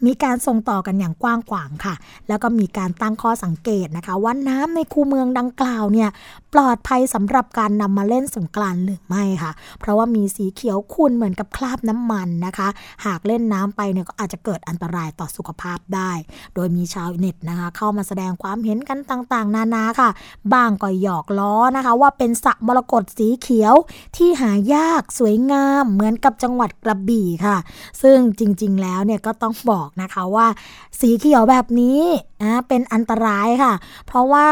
[0.06, 1.94] มีการส่งต่อกันอย่างกว้างขวางค่ะ
[2.28, 6.08] แล้วก็มีการตั้งข้อสังเกตนะคะ ว่าน้ำในคูเมืองดังกล่าวเนี่ย
[6.52, 12.68] ปลอดภัยสำหรับการนำมาเล่นสงกรานหรือไม่ค่ะ เพราะว่ามีสีเขียวขุ่นเหมือนกับคราบน้ำมันนะคะ
[13.04, 16.10] หากเล่นน้ำไปเนี่ยก็อาจจะเกิดอันตรายต่อสุขภาพได้
[16.54, 20.10] โดยมีชาวเน็ตนะคะ เข้ามาแสดงความเห็นกันต่างๆ นานาค่ะ
[20.52, 23.74] บางก็หยอกล้อนะคะ ว่าเป็นสระมรกตสีเขียว
[24.16, 27.56] ที่หายากสวยงามเหมือนกับจังหวัดกระบี่ค่ะ
[28.02, 30.46] ซึ่งจริงๆแล้วเนี่ยก็ต้องบอกนะคะว่า
[31.00, 32.00] สีเขียวแบบนี้
[32.42, 33.74] นะเป็นอันตรายค่ะ
[34.06, 34.48] เพราะว่า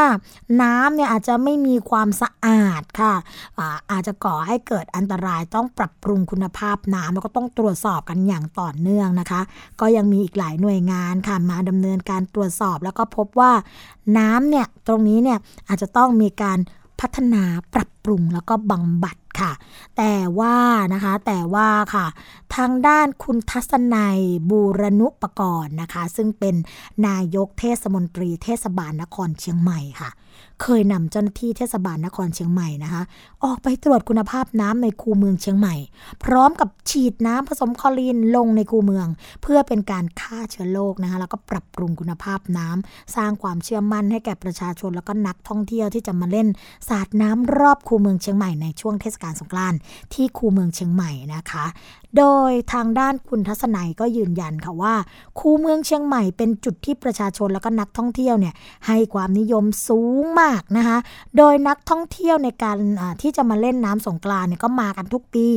[0.61, 3.13] น้ำเนี่ยอาจจะไม่มีความสะอาดค่ะ
[3.57, 9.41] อาอาจจะก่อให้เกิดอันตรายต้องปรับปรุงคุณภาพน้ำแล้วก็ต้องตรวจสอบกันอย่างต่อเนื่องนะคะ
[9.79, 13.51] ก็ยังมีอีกหลายหน่วยงานค่ะมาดำเนินการตรวจสอบ แล้วก็พบว่า
[14.17, 16.59] น้ำเนี่ยตรงนี้เนี่ยอาจจะต้องมีการ
[16.99, 19.51] พัฒนาปรับปรุงแล้วก็บำบัด ค่ะ
[19.97, 20.57] แต่ว่า
[20.93, 22.05] นะคะแต่ว่าค่ะ
[22.55, 24.19] ทางด้านคุณทัศนัย
[24.49, 26.55] บูรณุปกรณ์นะคะ ซึ่งเป็น
[27.07, 30.11] นายกเทศมนตรีเทศบาลนครเชียงใหม่ค่ะ
[30.63, 33.01] เคยนำเจ้าหน้าที่เทศบาลนครเชียงใหม่นะคะ
[33.43, 35.75] ออกไปตรวจคุณภาพน้ำในคูเมืองเชียงใหม่
[36.23, 39.07] พร้อมกับฉีดน้ำผสมคลอรีนลงในคูเมือง
[39.41, 46.47] เพื่อเป็นการฆ่าเชื้อโรคนะคะแล้วก็ปรับปรุงคุณภาพน้ำสร้างความเชื่อมั่นให้แก่ประชาชนแล้วก็นักท่องเที่ยวที่จะมาเล่น
[46.89, 49.79] สาดน้ำรอบคูเมืองเชียงใหม่ในช่วงเทศกาลสงกรานต์
[50.13, 51.65] ที่คูเมืองเชียงใหม่นะคะ
[52.17, 54.95] โดยทางด้านคุณทัศนัยก็ยืนยันค่ะว่า
[55.39, 58.53] คูเมืองเชียงใหม่เป็นจุดที่ประชาชนแล้วก็นักท่องเที่ยวเนี่ย
[58.87, 60.97] ให้ความนิยมสูงมากนะคะ
[61.37, 62.77] โดยนักท่องเที่ยวในการ
[63.21, 65.47] ที่จะมาเล่นน้ำสงกรานเนี่ยก็มากันทุกปี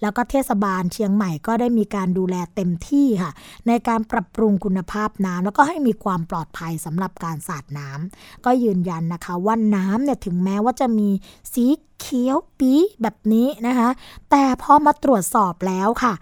[0.00, 3.32] แล้วก็เทศบาลเชียงใหม่ก็ได้มีการดูแลเต็มที่ค่ะ
[3.68, 11.08] ในการปรับปรุงคุณภาพน้ำแล้วก็ให้มีความปลอดภัยสำหรับการสาดน้ำก็ยืนยันนะคะว่าน้ำเนี่ยถึงแม้ว่าจะมี
[11.54, 11.66] สี
[12.00, 13.88] เขียวปีแบบนี้นะคะ
[14.30, 16.14] แต่พอมาตรวจสอบแล้วค่ะ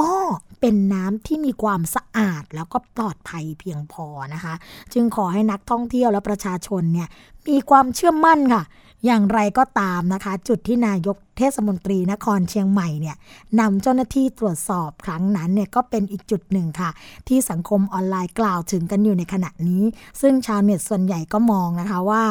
[0.00, 0.14] ก็
[0.60, 4.54] เป็นน้ำที่มีความสะอาดแล้วก็ปลอดภัยเพียงพอนะคะ
[4.92, 7.08] จึงขอให้นักท่องเที่ยวและประชาชนเนี่ย
[7.48, 8.62] มีความเชื่อมั่นค่ะ
[9.06, 13.16] อย่างไรก็ตามนะคะ จุดที่นายก เทศมนตรีนครเชียงใหม่เนี่ย
[13.60, 16.90] นำเจ้าหน้าที่ตรวจสอบครั้งนั้นเนี่ยก็เป็นอีกจุดหนึ่งค่ะ
[17.28, 19.82] ที่สังคมออนไลน์กล่าวถึงกันอยู่ในขณะนี้
[20.20, 22.24] ซึ่งชาวเน็ตส่วนใหญ่ก็มองนะคะว่า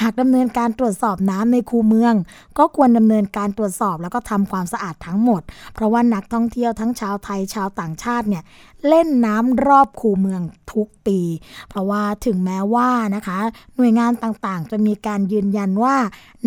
[0.00, 2.14] หากดำเนินการตรวจสอบน้ำในคูเมือง
[2.58, 5.42] ก็ควรดำเนินการตรวจสอบแล้วก็ทำความสะอาดทั้งหมด
[5.74, 8.42] เพราะว่านักท่องเที่ยวทั้งชาวไทยชาวต่างชาติเนี่ย
[8.88, 10.42] เล่นน้ำรอบคูเมือง
[10.72, 11.20] ทุกปี
[11.68, 13.38] เพราะว่าถึงแม้ว่านะคะ
[13.76, 15.96] หน่วยงานต่างๆ จะมีการยืนยันว่า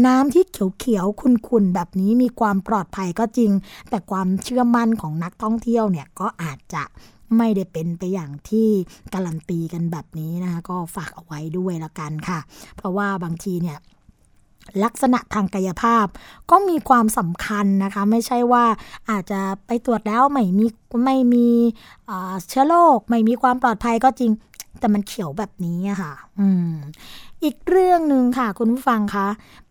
[0.06, 0.44] น้ำที่
[0.80, 3.52] เขียวๆขุ่นๆแบบนี้มีความปลอดภัยก็จริง
[3.90, 6.84] แต่ความเชื่อมั่นของนักท่องเที่ยวเนี่ยก็อาจจะ
[7.38, 8.70] ไม่ได้เป็นไปอย่างที่
[9.14, 12.40] การันตีกันแบบนี้นะคะก็ฝากเอาไว้ด้วยละกันค่ะ
[12.78, 13.78] เพราะว่าบางทีเนี่ย
[14.84, 16.06] ลักษณะทางกายภาพ
[16.52, 18.66] ก็มีความสำคัญนะคะ ไม่ใช่ว่า
[19.10, 20.68] อาจจะไปตรวจแล้วไม่มี
[21.06, 21.48] ไม่มี
[22.48, 24.32] เชื้อโรคไม่มีความปลอดภัยก็จริง
[24.80, 26.74] แต่มันเขียวแบบนี้ค่ะ อืม
[27.44, 29.28] อีกเรื่องหนึ่งค่ะ คุณผู้ฟังคะ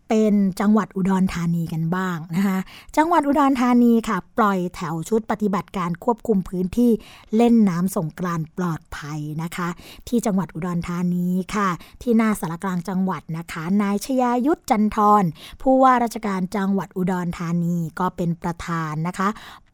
[0.09, 2.57] เป็นจังหวัดอุดรธานีกันบ้างนะคะ
[2.97, 6.91] จังหวัดอุดรธานีค่ะ ปล่อยแถวชุดปฏิบัติการควบคุมพื้นที่
[7.35, 9.67] เล่นน้ำสงกรานปลอดภัยนะคะ
[10.07, 11.69] ที่จังหวัดอุดรธานีค่ะ
[12.01, 15.31] ที่หน้าสารกลางจังหวัดนะคะ นายชยายุทธจันทร์
[15.61, 19.29] ผู้ว่าราชการจังหวัดอุดรธานีก็เป็นประธานนะคะ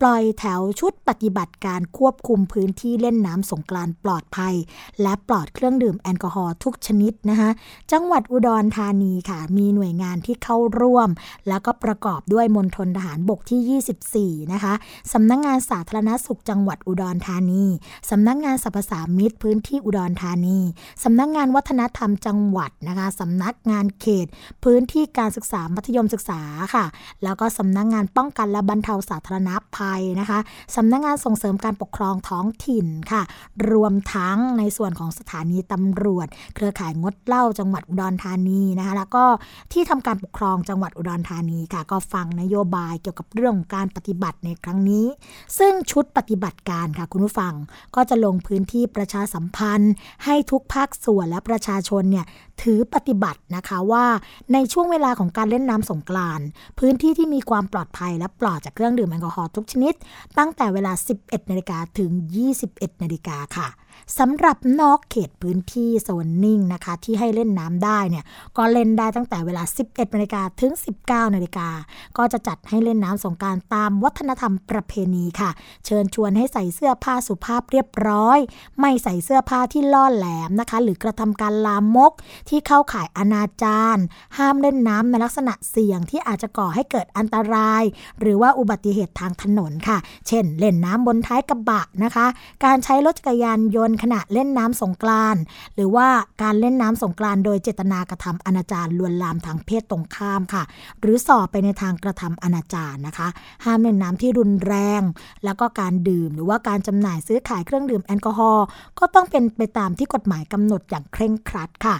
[0.06, 4.56] ปล่อยแถวชุดปฏิบัติการควบคุมพื้นที่เล่นน้ำสงกรานปลอดภัย
[5.02, 7.50] และปลอดเครื่องดื่มแอลกอฮอล์ทุกชนิดนะคะ
[7.92, 11.10] จังหวัดอุดรธานีค่ะ มีหน่วยงานที่เข้าร่วม
[11.48, 14.74] แล้วก็ประกอบด้วยมณฑลทหารบกที่ 24 นะคะ
[15.14, 17.66] สำนักงงานสาธารณสุขจังหวัดอุดรธานี
[18.10, 20.60] สำนักงงานสรรพสามิตพื้นที่อุดรธานี
[21.04, 24.28] สำนักงงานวัฒนธรรมจังหวัดนะคะสำนักงานเขต
[24.64, 26.42] พื้นที่การศึกษามัธยมศึกษา
[26.76, 26.86] ค่ะ
[27.24, 30.40] แล้วก็สำนักงงานป้องกันและบรรเทาสาธารณภัยนะคะ
[30.76, 33.22] สำนักงงานส่งเสริมการปกครองท้องถิ่นค่ะ
[33.72, 39.24] รวมทั้งในส่วนของสถานีตำรวจ เครือข่ายงดเหล้าจังหวัดอุดรธานีนะคะแล้วก็
[39.72, 45.06] ที่ทำการปกครองจังหวัดอุดรธานีค่ะ ก็ฟังนโยบายเกี่ยวกับเรื่องการปฏิบัติในครั้งนี้
[45.58, 47.54] ซึ่งชุดปฏิบัติการค่ะคุณผู้ฟัง
[47.96, 49.94] ก็จะลงพื้นที่ประชาสัมพันธ์
[50.26, 52.26] ให้ทุกภาคส่วนและประชาชนเนี่ย
[52.62, 54.06] ถือปฏิบัตินะคะว่า
[54.54, 56.46] ในช่วงเวลาของการเล่นน้ำสงกรานต์
[56.80, 59.94] พื้นที่ที่มีความปลอดภัยและปลอดจากเครื่องดื่มแอลกอฮอล์ทุกชนิด
[60.38, 62.12] ตั้งแต่เวลา 11นาฬิกาถึง
[62.58, 63.68] 21นาฬิกาค่ะ
[64.20, 68.26] สำหรับนอกเขตพื้นที่โซนนิ่งนะคะ ที่ให้เล่นน้ำได้เนี่ย
[68.58, 70.74] ก็เล่นได้ตั้งแต่เวลา 11นาฬิกาถึง
[71.04, 71.70] 19นาฬิกา
[72.18, 75.50] ก็จะจัดให้เล่นน้ำสงการตามวัฒนธรรมประเพณีค่ะ
[75.86, 78.40] เชิญชวนให้ใส่เสื้อผ้าสุภาพเรียบร้อย
[78.80, 82.12] ไม่ใส่เสื้อผ้าที่ล่อแหลมนะคะ หรือกระทำการลามก
[82.50, 83.98] ที่เข้าข่ายอนาจาร
[84.38, 87.84] ห้ามเล่นน้ำในลักษณะเสี่ยงที่อาจจะก่อให้เกิดอันตราย
[88.20, 92.26] หรือว่าอุบัติเหตุทางถนนค่ะ เช่น เล่นน้ำบนท้ายกระบะนะคะ
[92.66, 95.36] การใช้รถจักรยานยนต์ขณะเล่นน้ำสงกราน
[95.76, 96.08] หรือว่า
[96.44, 100.64] การเล่นน้ำสงกรานโดยเจตนากระทำอนาจารลวนลามทางเพศตรงข้ามค่ะ
[101.02, 103.28] หรือส่อไปในทางกระทำอนาจารนะคะ
[103.66, 105.02] ห้ามเล่นน้ำที่รุนแรง
[105.44, 108.66] แล้วก็การดื่มหรือว่าการจำหน่ายซื้อขายเครื่องดื่มแอลกอฮอล์
[109.00, 111.98] ก็ต้องเป็นไปตามที่กฎหมายกำหนดอย่างเคร่งครัดค่ะ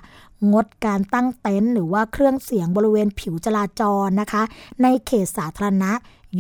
[0.54, 4.44] งดการตั้งเต็นท์หรือว่าเครื่องเสียงบริเวณผิวจราจรนะคะ
[4.84, 5.92] ในเขตสาธารณะ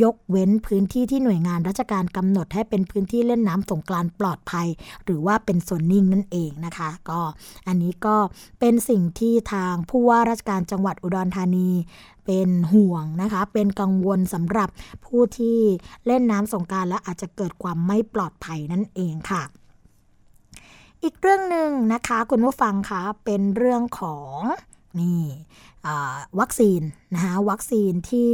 [0.01, 4.67] ยกเว้นพื้นที่ที่หน่วยงานราชการกำหนดให้เป็นพื้นที่เล่นน้ำสงกรานปลอดภัย
[5.03, 7.21] หรือว่าเป็นโซนนิ่งนั่นเองนะคะ ก็
[7.67, 8.15] อันนี้ก็
[8.59, 11.69] เป็นสิ่งที่ทางผู้ว่าราชการจังหวัดอุดรธานี
[12.25, 14.69] เป็นห่วงนะคะ เป็นกังวลสำหรับ
[15.05, 15.57] ผู้ที่
[16.05, 19.43] เล่นน้ำสงการและอาจจะเกิดความไม่ปลอดภัยนั่นเองค่ะ
[21.03, 24.39] อีกเรื่องหนึ่งนะคะ คุณผู้ฟังคะเป็นเรื่องของ
[24.99, 25.21] นี่
[26.39, 26.81] วัคซีน
[27.13, 28.31] นะคะวัคซีนที่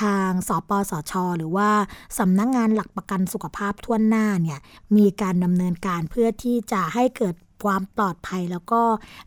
[0.00, 1.70] ทางสปสช หรือว่า
[2.18, 4.58] สำนักงงานหลักประกันสุขภาพทั่วหน้าเนี่ย
[4.96, 7.34] มีการดำเนินการเพื่อที่จะให้เกิด
[7.64, 8.82] ความปลอดภัยแล้วก็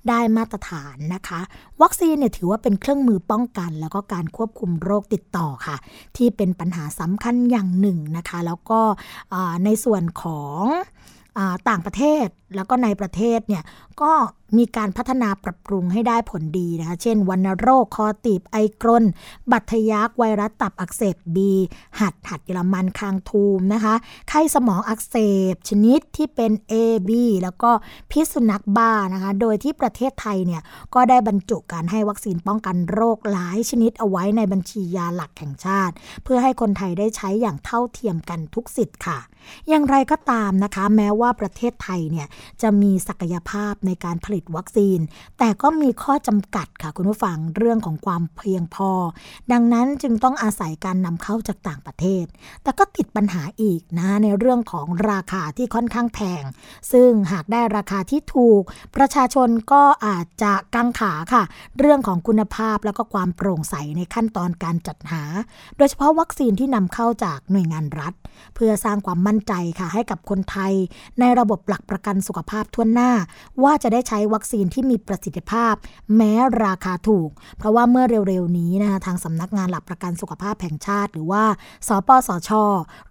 [0.10, 1.42] ได้มาตรฐานนะคะ
[1.82, 5.78] วัคซีนเนี่ยถือว่าเป็นเครื่องมือป้องกัน แล้วก็การควบคุมโรคติดต่อค่ะ
[6.18, 8.80] ที่เป็นปัญหาสำคัญอย่างหนึ่งนะคะ แล้วก็
[9.66, 10.64] ในส่วนของ
[11.70, 13.64] ต่างประเทศแล้วก็ในประเทศเนี่ย
[14.02, 14.12] ก็
[14.58, 19.06] มีการพัฒนาปรับปรุงให้ได้ผลดีนะคะ เช่นวัณโรค คอตีบ ไอกรน
[19.52, 21.52] บัตทยักไวรัสตับอักเสบบี
[22.00, 23.96] หัดหัดเยอรมันคางทูมนะคะ
[24.30, 25.16] ไข้สมองอักเส
[25.54, 26.74] บ ชนิดที่เป็น A
[27.10, 27.12] B
[27.44, 27.72] แล้วก็
[28.12, 30.62] พิษสุนัขบ้านะคะ โดยที่ประเทศไทยเนี่ย
[30.94, 35.94] ก็ได้บรรจุการให้วัคซีนป้องกันโรคหลายชนิดเอาไว้ในบัญชียาหลักแห่งชาติ
[36.24, 39.20] เพื่อให้คนไทยได้ใช้อย่างเท่าเทียมกันทุกสิทธิ์ค่ะ
[39.70, 42.28] อย่างไรก็ตามนะคะ แม้ว่าประเทศไทยเนี่ย
[42.62, 45.00] จะมีศักยภาพในการผลิตวัคซีน
[45.40, 48.92] แต่ก็มีข้อจำกัดค่ะคุณผู้ฟังเรื่องของความเพียงพอ
[49.52, 52.26] ดังนั้นจึงต้องอาศัยการนำเข้าจากต่างประเทศ
[52.64, 56.44] แต่ก็ติดปัญหาอีกนะในเรื่องของราคาที่ค่อนข้างแพง
[56.92, 58.64] ซึ่งหากได้ราคาที่ถูก
[58.96, 61.44] ประชาชนก็อาจจะกังขาค่ะ
[61.80, 65.24] เรื่องของคุณภาพแล้วก็ความโปร่งใสในขั้นตอนการจัดหา
[65.78, 68.14] โดยเฉพาะวัคซีนที่นำเข้าจากหน่วยงานรัฐ
[68.56, 70.74] เพื่อสร้างความมั่นใจค่ะให้กับคนไทย
[71.20, 73.12] ในระบบหลักประกันสุขภาพทั่วหน้า
[73.64, 75.74] ว่าจะได้ใช้วัคซีนที่มีประสิทธิภาพ
[76.16, 76.34] แม้
[76.66, 81.44] ราคาถูก เพราะว่าเมื่อเร็วๆนี้นะคะทางสำนักงานหลักประกันสุขภาพแห่งชาติ หรือว่า
[81.88, 82.50] สปสช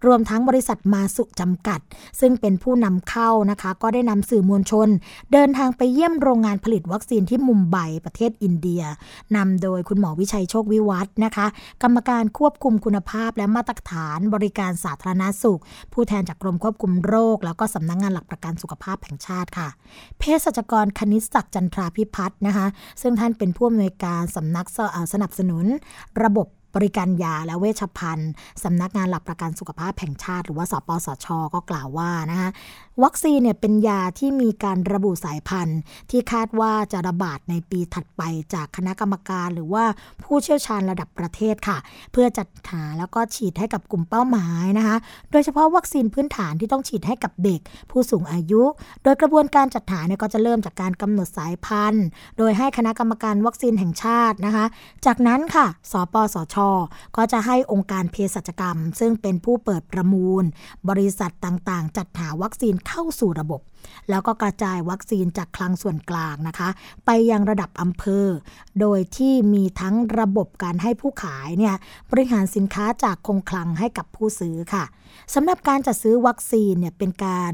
[0.06, 1.80] รวมทั้งบริษัทมาสุจำกัด
[2.20, 4.88] ซึ่งเป็นผู้นำเข้านะคะ ก็ได้นำสื่อมวลชน
[5.32, 8.82] เดินทางไปเยี่ยมโรงงานผลิตวัคซีนที่มุมไบประเทศอินเดีย
[9.36, 11.46] นำโดยคุณหมอวิชัยโชควิวัฒนะคะ
[11.82, 15.60] กรรมการควบคุมคุณภาพและมาตรฐานบริการสาธารณสุข
[15.92, 19.68] ผู้แทนจากกรมควบคุมโรค แล้วก็สำนักงงานหลักประกันสุขภาพแห่งชาติค่ะ
[20.18, 22.66] เภสัชกรคณิตศักดิ์จันทราพิพัฒน์นะคะ
[23.02, 24.66] ซึ่งท่านเป็นผู้อำนวยการสำนัก
[25.12, 25.64] สนับสนุน
[26.22, 28.30] ระบบบริการยาและเวชภัณฑ์
[28.64, 32.50] สำนักงานหลักประกันสุขภาพแห่งชาติ หรือว่าสปสช ก็กล่าวว่านะคะ
[33.02, 35.78] วัคซีนเนี่ยเป็นยาที่มีการระบุสายพันธุ์
[36.10, 38.22] ที่คาดว่าจะระบาดในปีถัดไป
[38.54, 39.84] จากคณะกรรมการ หรือว่า
[40.24, 41.78] ผู้เชี่ยวชาญระดับประเทศค่ะ
[42.12, 44.96] เพื่อจัดหาแล้วก็ฉีดให้กับกลุ่มเป้าหมายนะคะ
[45.30, 48.62] โดยเฉพาะวัคซีนพื้นฐานที่ต้องฉีดให้กับเด็ก ผู้สูงอายุ
[49.02, 52.06] โดยกระบวนการจัดหาเนี่ยก็จะเริ่มจากการกำหนดสายพันธุ์
[52.38, 54.64] โดยให้คณะกรรมการวัคซีนแห่งชาตินะคะ
[55.06, 56.56] จากนั้นค่ะ สปสช
[57.16, 60.44] ก็จะให้องค์การเภสัชกรรม ซึ่งเป็นผู้เปิดประมูล
[60.88, 63.60] บริษัทต่างๆ จัดหาวัคซีนเข้าสู่ระบบ
[64.10, 66.68] แล้วก็กระจายวัคซีนจากคลังส่วนกลางนะคะ
[67.06, 68.26] ไปยังระดับอำเภอ
[68.80, 71.74] โดยที่มีทั้งระบบการให้ผู้ขายเนี่ย
[72.10, 74.84] บริหารสินค้าจากคงคลังให้กับผู้ซื้อค่ะ
[75.34, 77.52] สำหรับการจัดซื้อวัคซีนเนี่ยเป็นการ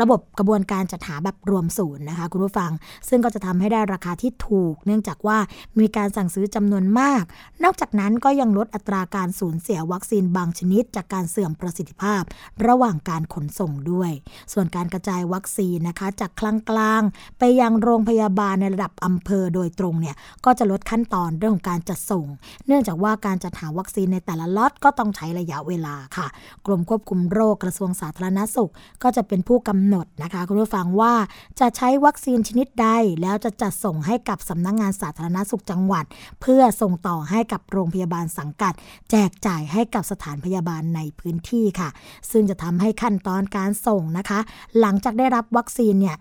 [0.00, 2.70] ระบบกระบวนการจัดหาแบบรวมศูนย์นะคะคุณผู้ฟัง
[3.08, 5.38] ซึ่งก็จะทำให้ได้ราคาที่ถูก เนื่องจากว่า
[5.80, 7.22] มีการสั่งซื้อจำนวนมาก
[7.64, 12.22] นอกจากนั้นก็ยังลดอัตราการสูญเสียวัคซีนบางชนิด จากการเสื่อมประสิทธิภาพ
[12.66, 14.10] ระหว่างการขนส่งด้วย
[14.52, 17.02] ส่วนการกระจายวัคซีนนะคะ จากคลังกลาง
[17.38, 22.26] ไปยังโรงพยาบาลในระดับอำเภอโดยตรงเนี่ยก็จะลดขั้นตอนเรื่องของการจัดส่ง
[22.66, 26.26] เนื่องจากว่าการจัดหาวัคซีนในแต่ละล็อตก็ต้องใช้ระยะเวลาค่ะ
[26.66, 28.72] กรมควบคุมโรคกระทรวงสาธารณสุข
[29.02, 31.14] ก็จะเป็นผู้กำหนดนะคะคุณผู้ฟังว่า
[31.60, 32.88] จะใช้วัคซีนชนิดใด
[33.22, 36.04] แล้วจะจัดส่งให้กับสำนักงงานสาธารณสุขจังหวัด
[36.40, 38.72] เพื่อส่งต่อให้กับโรงพยาบาลสังกัด
[39.10, 41.88] แจกจ่ายให้กับสถานพยาบาลในพื้นที่ค่ะ
[42.30, 44.40] ซึ่งจะทำให้ขั้นตอนการส่งนะคะ
[44.80, 46.16] หลังจากได้รับวัคซีนเนี่ย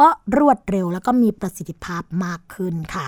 [0.00, 3.06] ก็รวดเร็วแล้วก็มีประสิทธิภาพมากขึ้นค่ะ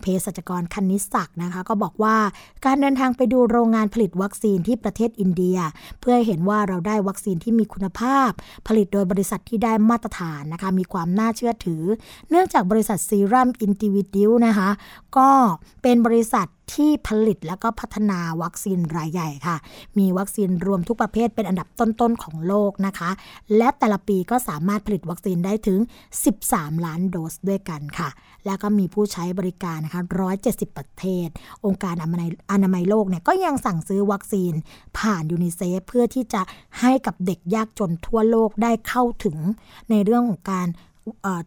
[0.00, 2.16] เภสัชกรคณิศักนะคะก็บอกว่า
[2.64, 5.58] การเดินทางไปดูโรงงานผลิตวัคซีนที่ประเทศอินเดีย
[6.00, 8.30] เพื่อเห็นว่าเราได้วัคซีนที่มีคุณภาพ
[8.66, 11.82] ผลิตโดยบริษัทที่ได้มาตรฐานนะคะมีความน่าเชื่อถือ
[12.30, 14.68] เนื่องจากบริษัทซีรัมอินทิวิดิวนะคะ
[15.16, 15.30] ก็
[15.82, 19.56] เป็นบริษัทที่ผลิตแล้วก็พัฒนาวัคซีนรายใหญ่ค่ะ
[19.98, 23.10] มีวัคซีนรวมทุกประเภทเป็นอันดับต้นๆของโลกนะคะ
[23.56, 25.78] และแต่ละปีก็สามารถผลิตวัคซีนได้ถึง
[26.32, 28.08] 13 ล้านโดสด้วยกันค่ะ
[28.48, 30.02] แล้วก็มีผู้ใช้บริการนะคะ
[30.40, 31.28] 170 ประเทศ
[31.64, 34.52] องค์การอนามัยอนามัยโลกเนี่ยก็ยังสั่งซื้อวัคซีน
[34.98, 36.42] ผ่านยูนิเซฟเพื่อที่จะ
[36.80, 39.36] ให้กับเด็กยากจนทั่วโลกได้เข้าถึง
[39.90, 40.68] ในเรื่องของการ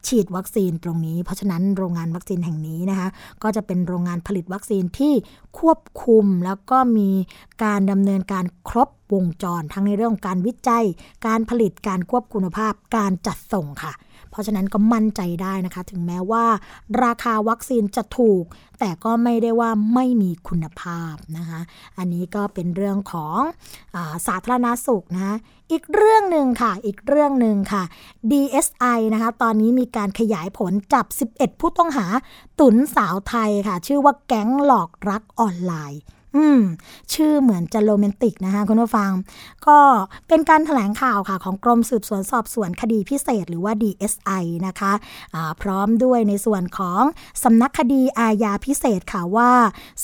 [0.08, 3.08] ฉีดวัคซีนตรงนี้ เพราะฉะนั้นโรงงานวัคซีนแห่งนี้นะคะ
[3.44, 5.14] ก็จะเป็นโรงงานผลิตวัคซีนที่
[5.60, 7.10] ควบคุมแล้วก็มี
[7.64, 10.86] การดำเนินการครบวงจร ทั้งในเรื่องการวิจัย
[11.28, 13.94] การผลิตการควบคุณภาพ การจัดส่งค่ะ
[14.32, 16.46] เพราะฉะนั้นก็มั่นใจได้นะคะ ถึงแม้ว่า
[17.04, 18.44] ราคาวัคซีนจะถูก
[18.80, 21.60] แต่ก็ไม่ได้ว่าไม่มีคุณภาพนะคะ
[21.98, 23.40] อันนี้ก็เป็นเรื่องของ
[23.96, 25.36] อาสาธารณาสุขนะะ
[25.72, 27.84] อีกเรื่องหนึ่งค่ะ อีกเรื่องหนึ่งค่ะ
[28.32, 31.06] DSI นะคะ ตอนนี้มีการขยายผลจับ
[31.36, 32.06] 11 ผู้ต้องหา
[32.60, 36.02] ตุนสาวไทยค่ะ ชื่อว่าแก๊งหลอกรักออนไลน์
[36.36, 36.62] อืม
[37.14, 39.12] ชื่อเหมือนจะโรแมนติกนะคะคุณผู้ฟัง
[39.68, 39.80] ก็
[40.28, 47.04] เป็นการถแถลงข่าวค่ะ ของกรมสืบสวนสอบสวนคดีพิเศษหรือว่า DSI นะคะะพร้อมด้วยในส่วนของ
[47.44, 49.52] สำนักคดีอาญาพิเศษค่ะว่า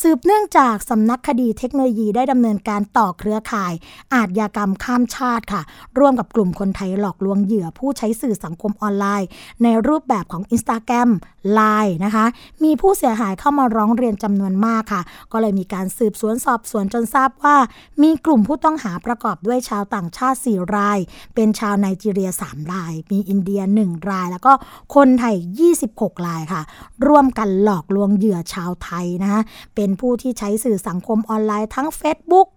[0.01, 3.73] สืบเนื่องจากสำนักคดีเทคโนโลยีได้ดำเนินการต่อเครือข่าย
[4.13, 5.61] อาชญากรรมข้ามชาติค่ะ
[5.99, 9.28] ร่วมกับกลุ่มคนไทยหลอกลวงเหยื่อผู้ใช้สื่อสังคมออนไลน์
[9.63, 11.09] ในรูปแบบของ Instagram
[11.53, 12.25] ไลน์นะคะ
[12.63, 15.01] มีผู้เสียหายเข้ามาร้องเรียนจำนวนมากค่ะ
[15.32, 17.55] ก็เลยมีการสืบสวนสอบสวนจนทราบว่า
[18.01, 20.99] มีกลุ่มผู้ต้องหาประกอบด้วยชาวต่างชาติ 4 ราย
[21.36, 24.53] เป็นชาวไนจีเรีย 3 ราย มีอินเดีย 1 ราย แล้วก็
[24.95, 25.36] คนไทย
[25.82, 26.61] 26 รายค่ะ
[27.07, 29.41] ร่วมกันหลอกลวงเหยื่อชาวไทยนะคะ
[29.76, 32.47] เป็นผู้ที่ใช้สื่อสังคมออนไลน์ทั้ง Facebook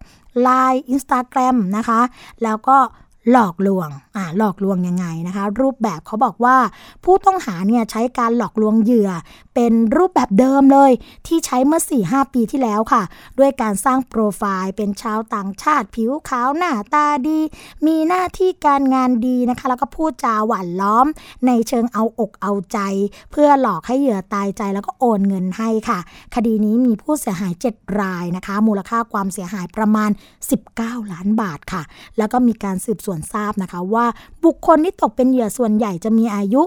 [0.43, 2.01] ไลน์ Instagram นะคะ
[2.43, 2.79] แล้วก็
[3.33, 6.57] หลอกลวง อ่า หลอกลวงยังไงนะคะ รูปแบบเขาบอกว่า
[7.05, 9.11] ผู้ต้องหาเนี่ยใช้การหลอกลวงเหยื่อ
[9.55, 10.93] เป็นรูปแบบเดิมเลย
[11.27, 13.03] ที่ใช้เมื่อ 4-5 ปีที่แล้วค่ะ
[13.39, 17.39] ด้วยการสร้างโปรไฟล์ เป็นชาวต่างชาติผิวขาวหน้าตาดี
[17.87, 21.07] มีหน้าที่การงานดีนะคะ แล้วก็พูดจาหวานล้อม
[21.47, 22.79] ในเชิงเอาอกเอาใจ
[23.33, 25.99] เพื่อหลอกให้เหยื่อตายใจแล้วก็โอนเงินให้ค่ะ
[26.35, 30.11] คดีนี้มีผู้เสียหาย 7 รายนะคะ มูลค่าความเสียหายประมาณ
[30.61, 31.83] 19 ล้านบาทค่ะ
[32.19, 34.07] แล้วก็มีการสืบสวนวนทราบนะคะว่า
[34.45, 36.63] บุคคลที่ตกเป็นเหยื่อส่วนใหญ่จะมีอายุ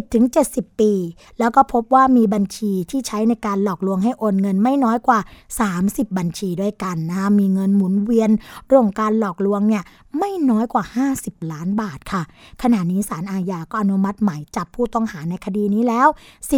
[0.00, 0.92] 40-70 ปี
[1.38, 5.20] แล้วก็พบว่ามีบัญชีที่ใช้ในการหลอกลวงให้โอนเงินไม่น้อยกว่า
[5.68, 8.30] 30 บัญชีด้วยกันนะคะมีเงินหมุนเวียน
[8.66, 9.82] เรื่องการหลอกลวงเนี่ย
[10.18, 10.84] ไม่น้อยกว่า
[11.16, 12.22] 50 ล้านบาทค่ะ
[12.62, 16.08] ขณะนี้ศาลอาญาก็อนุมัติหมายจับผู้ต้องหาในคดีนี้แล้ว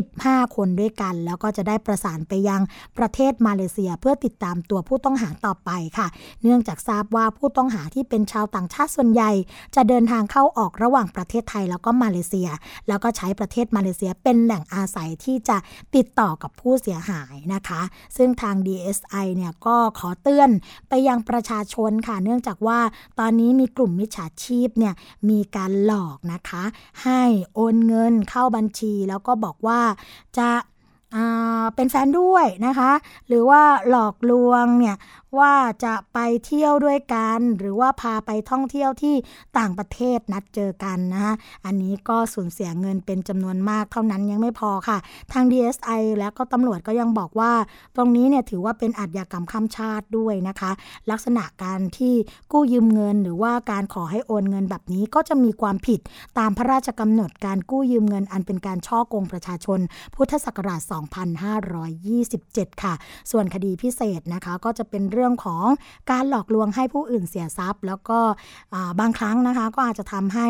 [0.03, 2.61] 15 คนด้วยกัน แล้วก็จะได้ประสานไปยัง
[2.99, 6.07] ประเทศมาเลเซียเพื่อติดตามตัวผู้ต้องหาต่อไปค่ะ
[6.43, 9.31] เนื่องจากทราบว่าผู้ต้องหาที่เป็นชาวต่างชาติส่วนใหญ่
[9.75, 12.49] จะเดินทางเข้าออกระหว่างประเทศไทยแล้วก็มาเลเซีย
[12.89, 15.57] แล้วก็ใช้ประเทศมาเลเซียเป็นแหล่งอาศัยที่จะ
[15.97, 17.83] ติดต่อกับผู้เสียหายนะคะ
[18.17, 20.51] ซึ่งทาง DSI เนี่ยก็ขอเตือน
[20.89, 22.81] ไปยังประชาชนค่ะ เนื่องจากว่า
[23.21, 24.95] ตอนนี้มีกลุ่มมิจฉาชีพเนี่ย
[25.29, 26.63] มีการหลอกนะคะ
[27.03, 27.23] ให้
[27.55, 29.81] โอนเงินเข้าบัญชี แล้วก็บอกว่า
[30.39, 30.49] จะ
[31.75, 32.93] เป็นแฟนด้วยนะคะ
[33.29, 34.97] หรือว่าหลอกลวงเนี่ย
[35.41, 35.55] ว่า
[35.85, 39.15] จะไปเที่ยวด้วยกัน หรือว่าพาไปท่องเที่ยวที่
[39.59, 41.35] ต่างประเทศนัดเจอกันนะคะ
[41.65, 44.99] อันนี้ก็สูญเสียเงินเป็นจำนวนมากเท่านั้นยังไม่พอค่ะ
[45.33, 47.53] ทาง DSI แล้วก็ตำรวจก็ยังบอกว่า
[47.97, 50.71] ตรงนี้เนี่ยถือว่าเป็นอาชญากรรมข้ามชาติด้วยนะคะ
[51.11, 52.15] ลักษณะการที่
[52.53, 56.01] กู้ยืมเงิน หรือว่าการขอให้โอนเงินแบบนี้ก็จะมีความผิด
[56.39, 59.81] ตามพระราชกำหนดการกู้ยืมเงิน อันเป็นการช่อกงประชาชน
[60.15, 62.95] พุทธศักราช2527 ค่ะ
[63.31, 65.65] ส่วนคดีพิเศษนะคะก็จะเป็นเรื่องของ
[66.11, 68.19] การหลอกลวงให้ผู้อื่นเสียทรัพย์ แล้วก็
[69.01, 70.47] บางครั้งนะคะก็อาจจะทำให้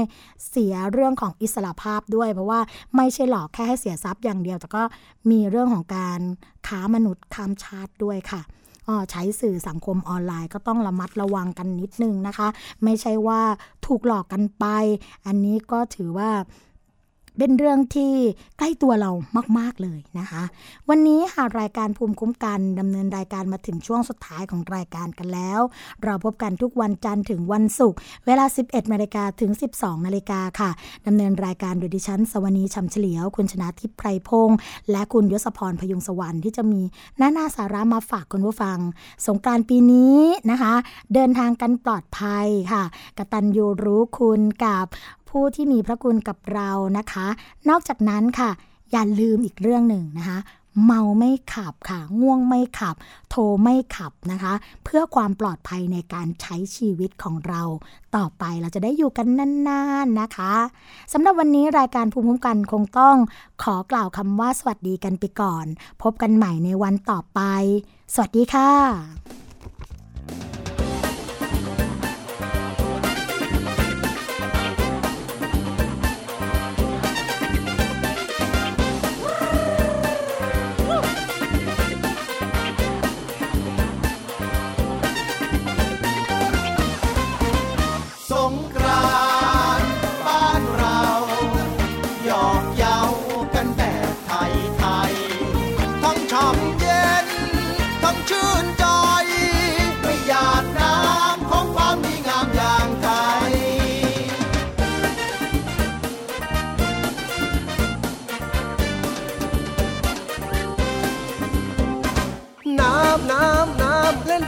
[0.51, 2.61] เสียเรื่องของอิสระภาพด้วย เพราะว่า
[2.97, 4.83] ไม่ใช่หลอกแค่ให้เสียทรัพย์อย่างเดียว แต่ก็
[5.31, 6.21] มีเรื่องของการ
[6.67, 8.43] ค้ามนุษย์ข้ามชาติด้วยค่ะ
[9.11, 12.49] ใช้สื่อสังคมออนไลน์ก็ต้องระมัดระวังกันนิดนึงนะคะ
[12.85, 13.41] ไม่ใช่ว่า
[13.87, 14.65] ถูกหลอกกันไป
[15.27, 16.31] อันนี้ก็ถือว่า
[17.39, 18.13] เป็นเรื่องที่
[18.59, 19.11] ใกล้ตัวเรา
[19.59, 20.43] มาก ๆ เลยนะคะ
[20.89, 25.61] วันนี้หากรายการภูมิคุ้มกันดำเนินรายการมาถึงช่วงสุดท้ายของรายการกันแล้ว
[26.05, 30.71] เราพบกันทุกวันจันทร์ถึงวันศุกร์เวลา 11นาฬิกาถึง 12นาฬิกาค่ะ
[31.07, 34.57] ดำเนินรายการโดยดิฉัน สวนีชำเฉลียว คุณชนะทิพย์ไพรพงษ์
[34.91, 36.83] และคุณยศพรพยุงสวรรค์ที่จะมี
[37.19, 38.79] หน้าหน้าสาระมาฝากคุณผู้ฟัง
[39.27, 40.19] สงการปีนี้
[40.51, 40.75] นะคะ
[41.15, 42.83] เดินทางกันปลอดภัยค่ะ
[43.19, 44.87] กตันยูรู้คุณกับ
[45.33, 47.27] ผู้ที่มีพระคุณกับเรานะคะ
[47.69, 48.51] นอกจากนั้นค่ะ
[48.93, 50.39] อย่าลืมอีกเรื่องหนึ่งนะคะ
[50.85, 52.97] เมาไม่ขับค่ะ ง่วงไม่ขับ
[53.31, 54.53] โทรไม่ขับนะคะ
[54.85, 57.63] เพื่อความปลอดภัยในการใช้ชีวิตของเรา
[58.17, 59.27] ต่อไปเราจะได้อยู่กัน
[59.69, 60.55] นานๆนะคะ
[61.13, 63.17] สำหรับวันนี้รายการภูมิคุ้มกันคงต้อง
[63.63, 65.67] ขอกล่าวคำว่าสวัสดีกันไปก่อน
[66.03, 67.41] พบกันใหม่ในวันต่อไป
[68.15, 68.71] สวัสดีค่ะ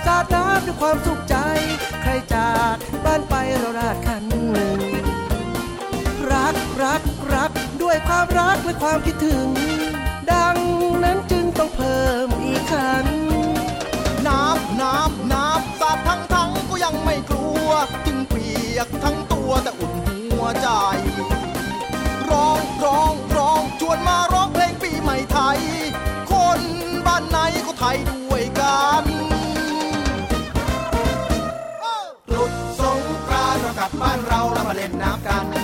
[0.06, 1.36] สาดน้ำด้วยความสุขใจ
[2.02, 2.74] ใครจาก
[3.04, 4.24] บ้านไปเราราดคัน
[6.32, 7.50] รักรักรัก
[7.82, 9.48] ด้วยความรักและความคิดถึง
[10.32, 10.56] ดัง
[11.04, 13.06] นั้นจึงต้องเพิ่มอีกคัน
[14.26, 17.68] น้ำน้ำน้ำสาดทั้งทั้งก็ยังไม่กลัว
[18.06, 19.92] จึงเปียกทั้งตัวแต่อุ่น
[20.32, 20.68] หัวใจ
[22.30, 25.60] ร้องร้องร้องชวนมาร้องเพลงปีใหม่ไทย
[34.52, 35.63] แล้วมาเล่นน้ำกัน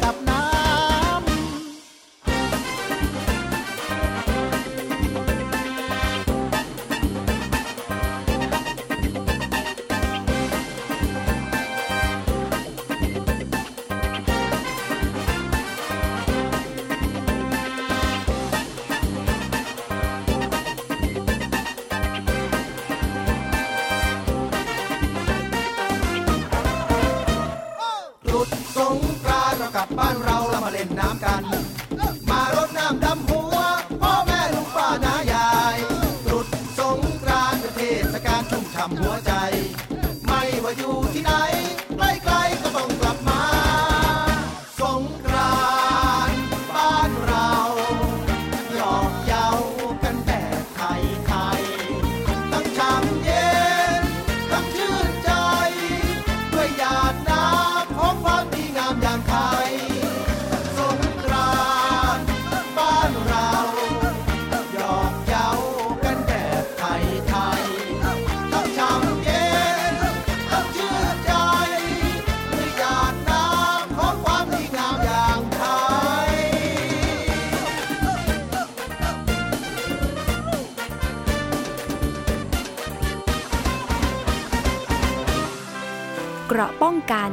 [87.13, 87.31] กัน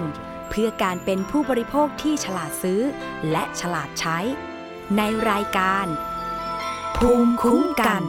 [0.48, 2.80] เพื่อการเป็นผู้บริโภคที่ฉลาดซื้อ
[3.30, 4.18] และฉลาดใช้
[4.96, 5.86] ในรายการ
[6.96, 8.02] ภูมิคุ้มกัน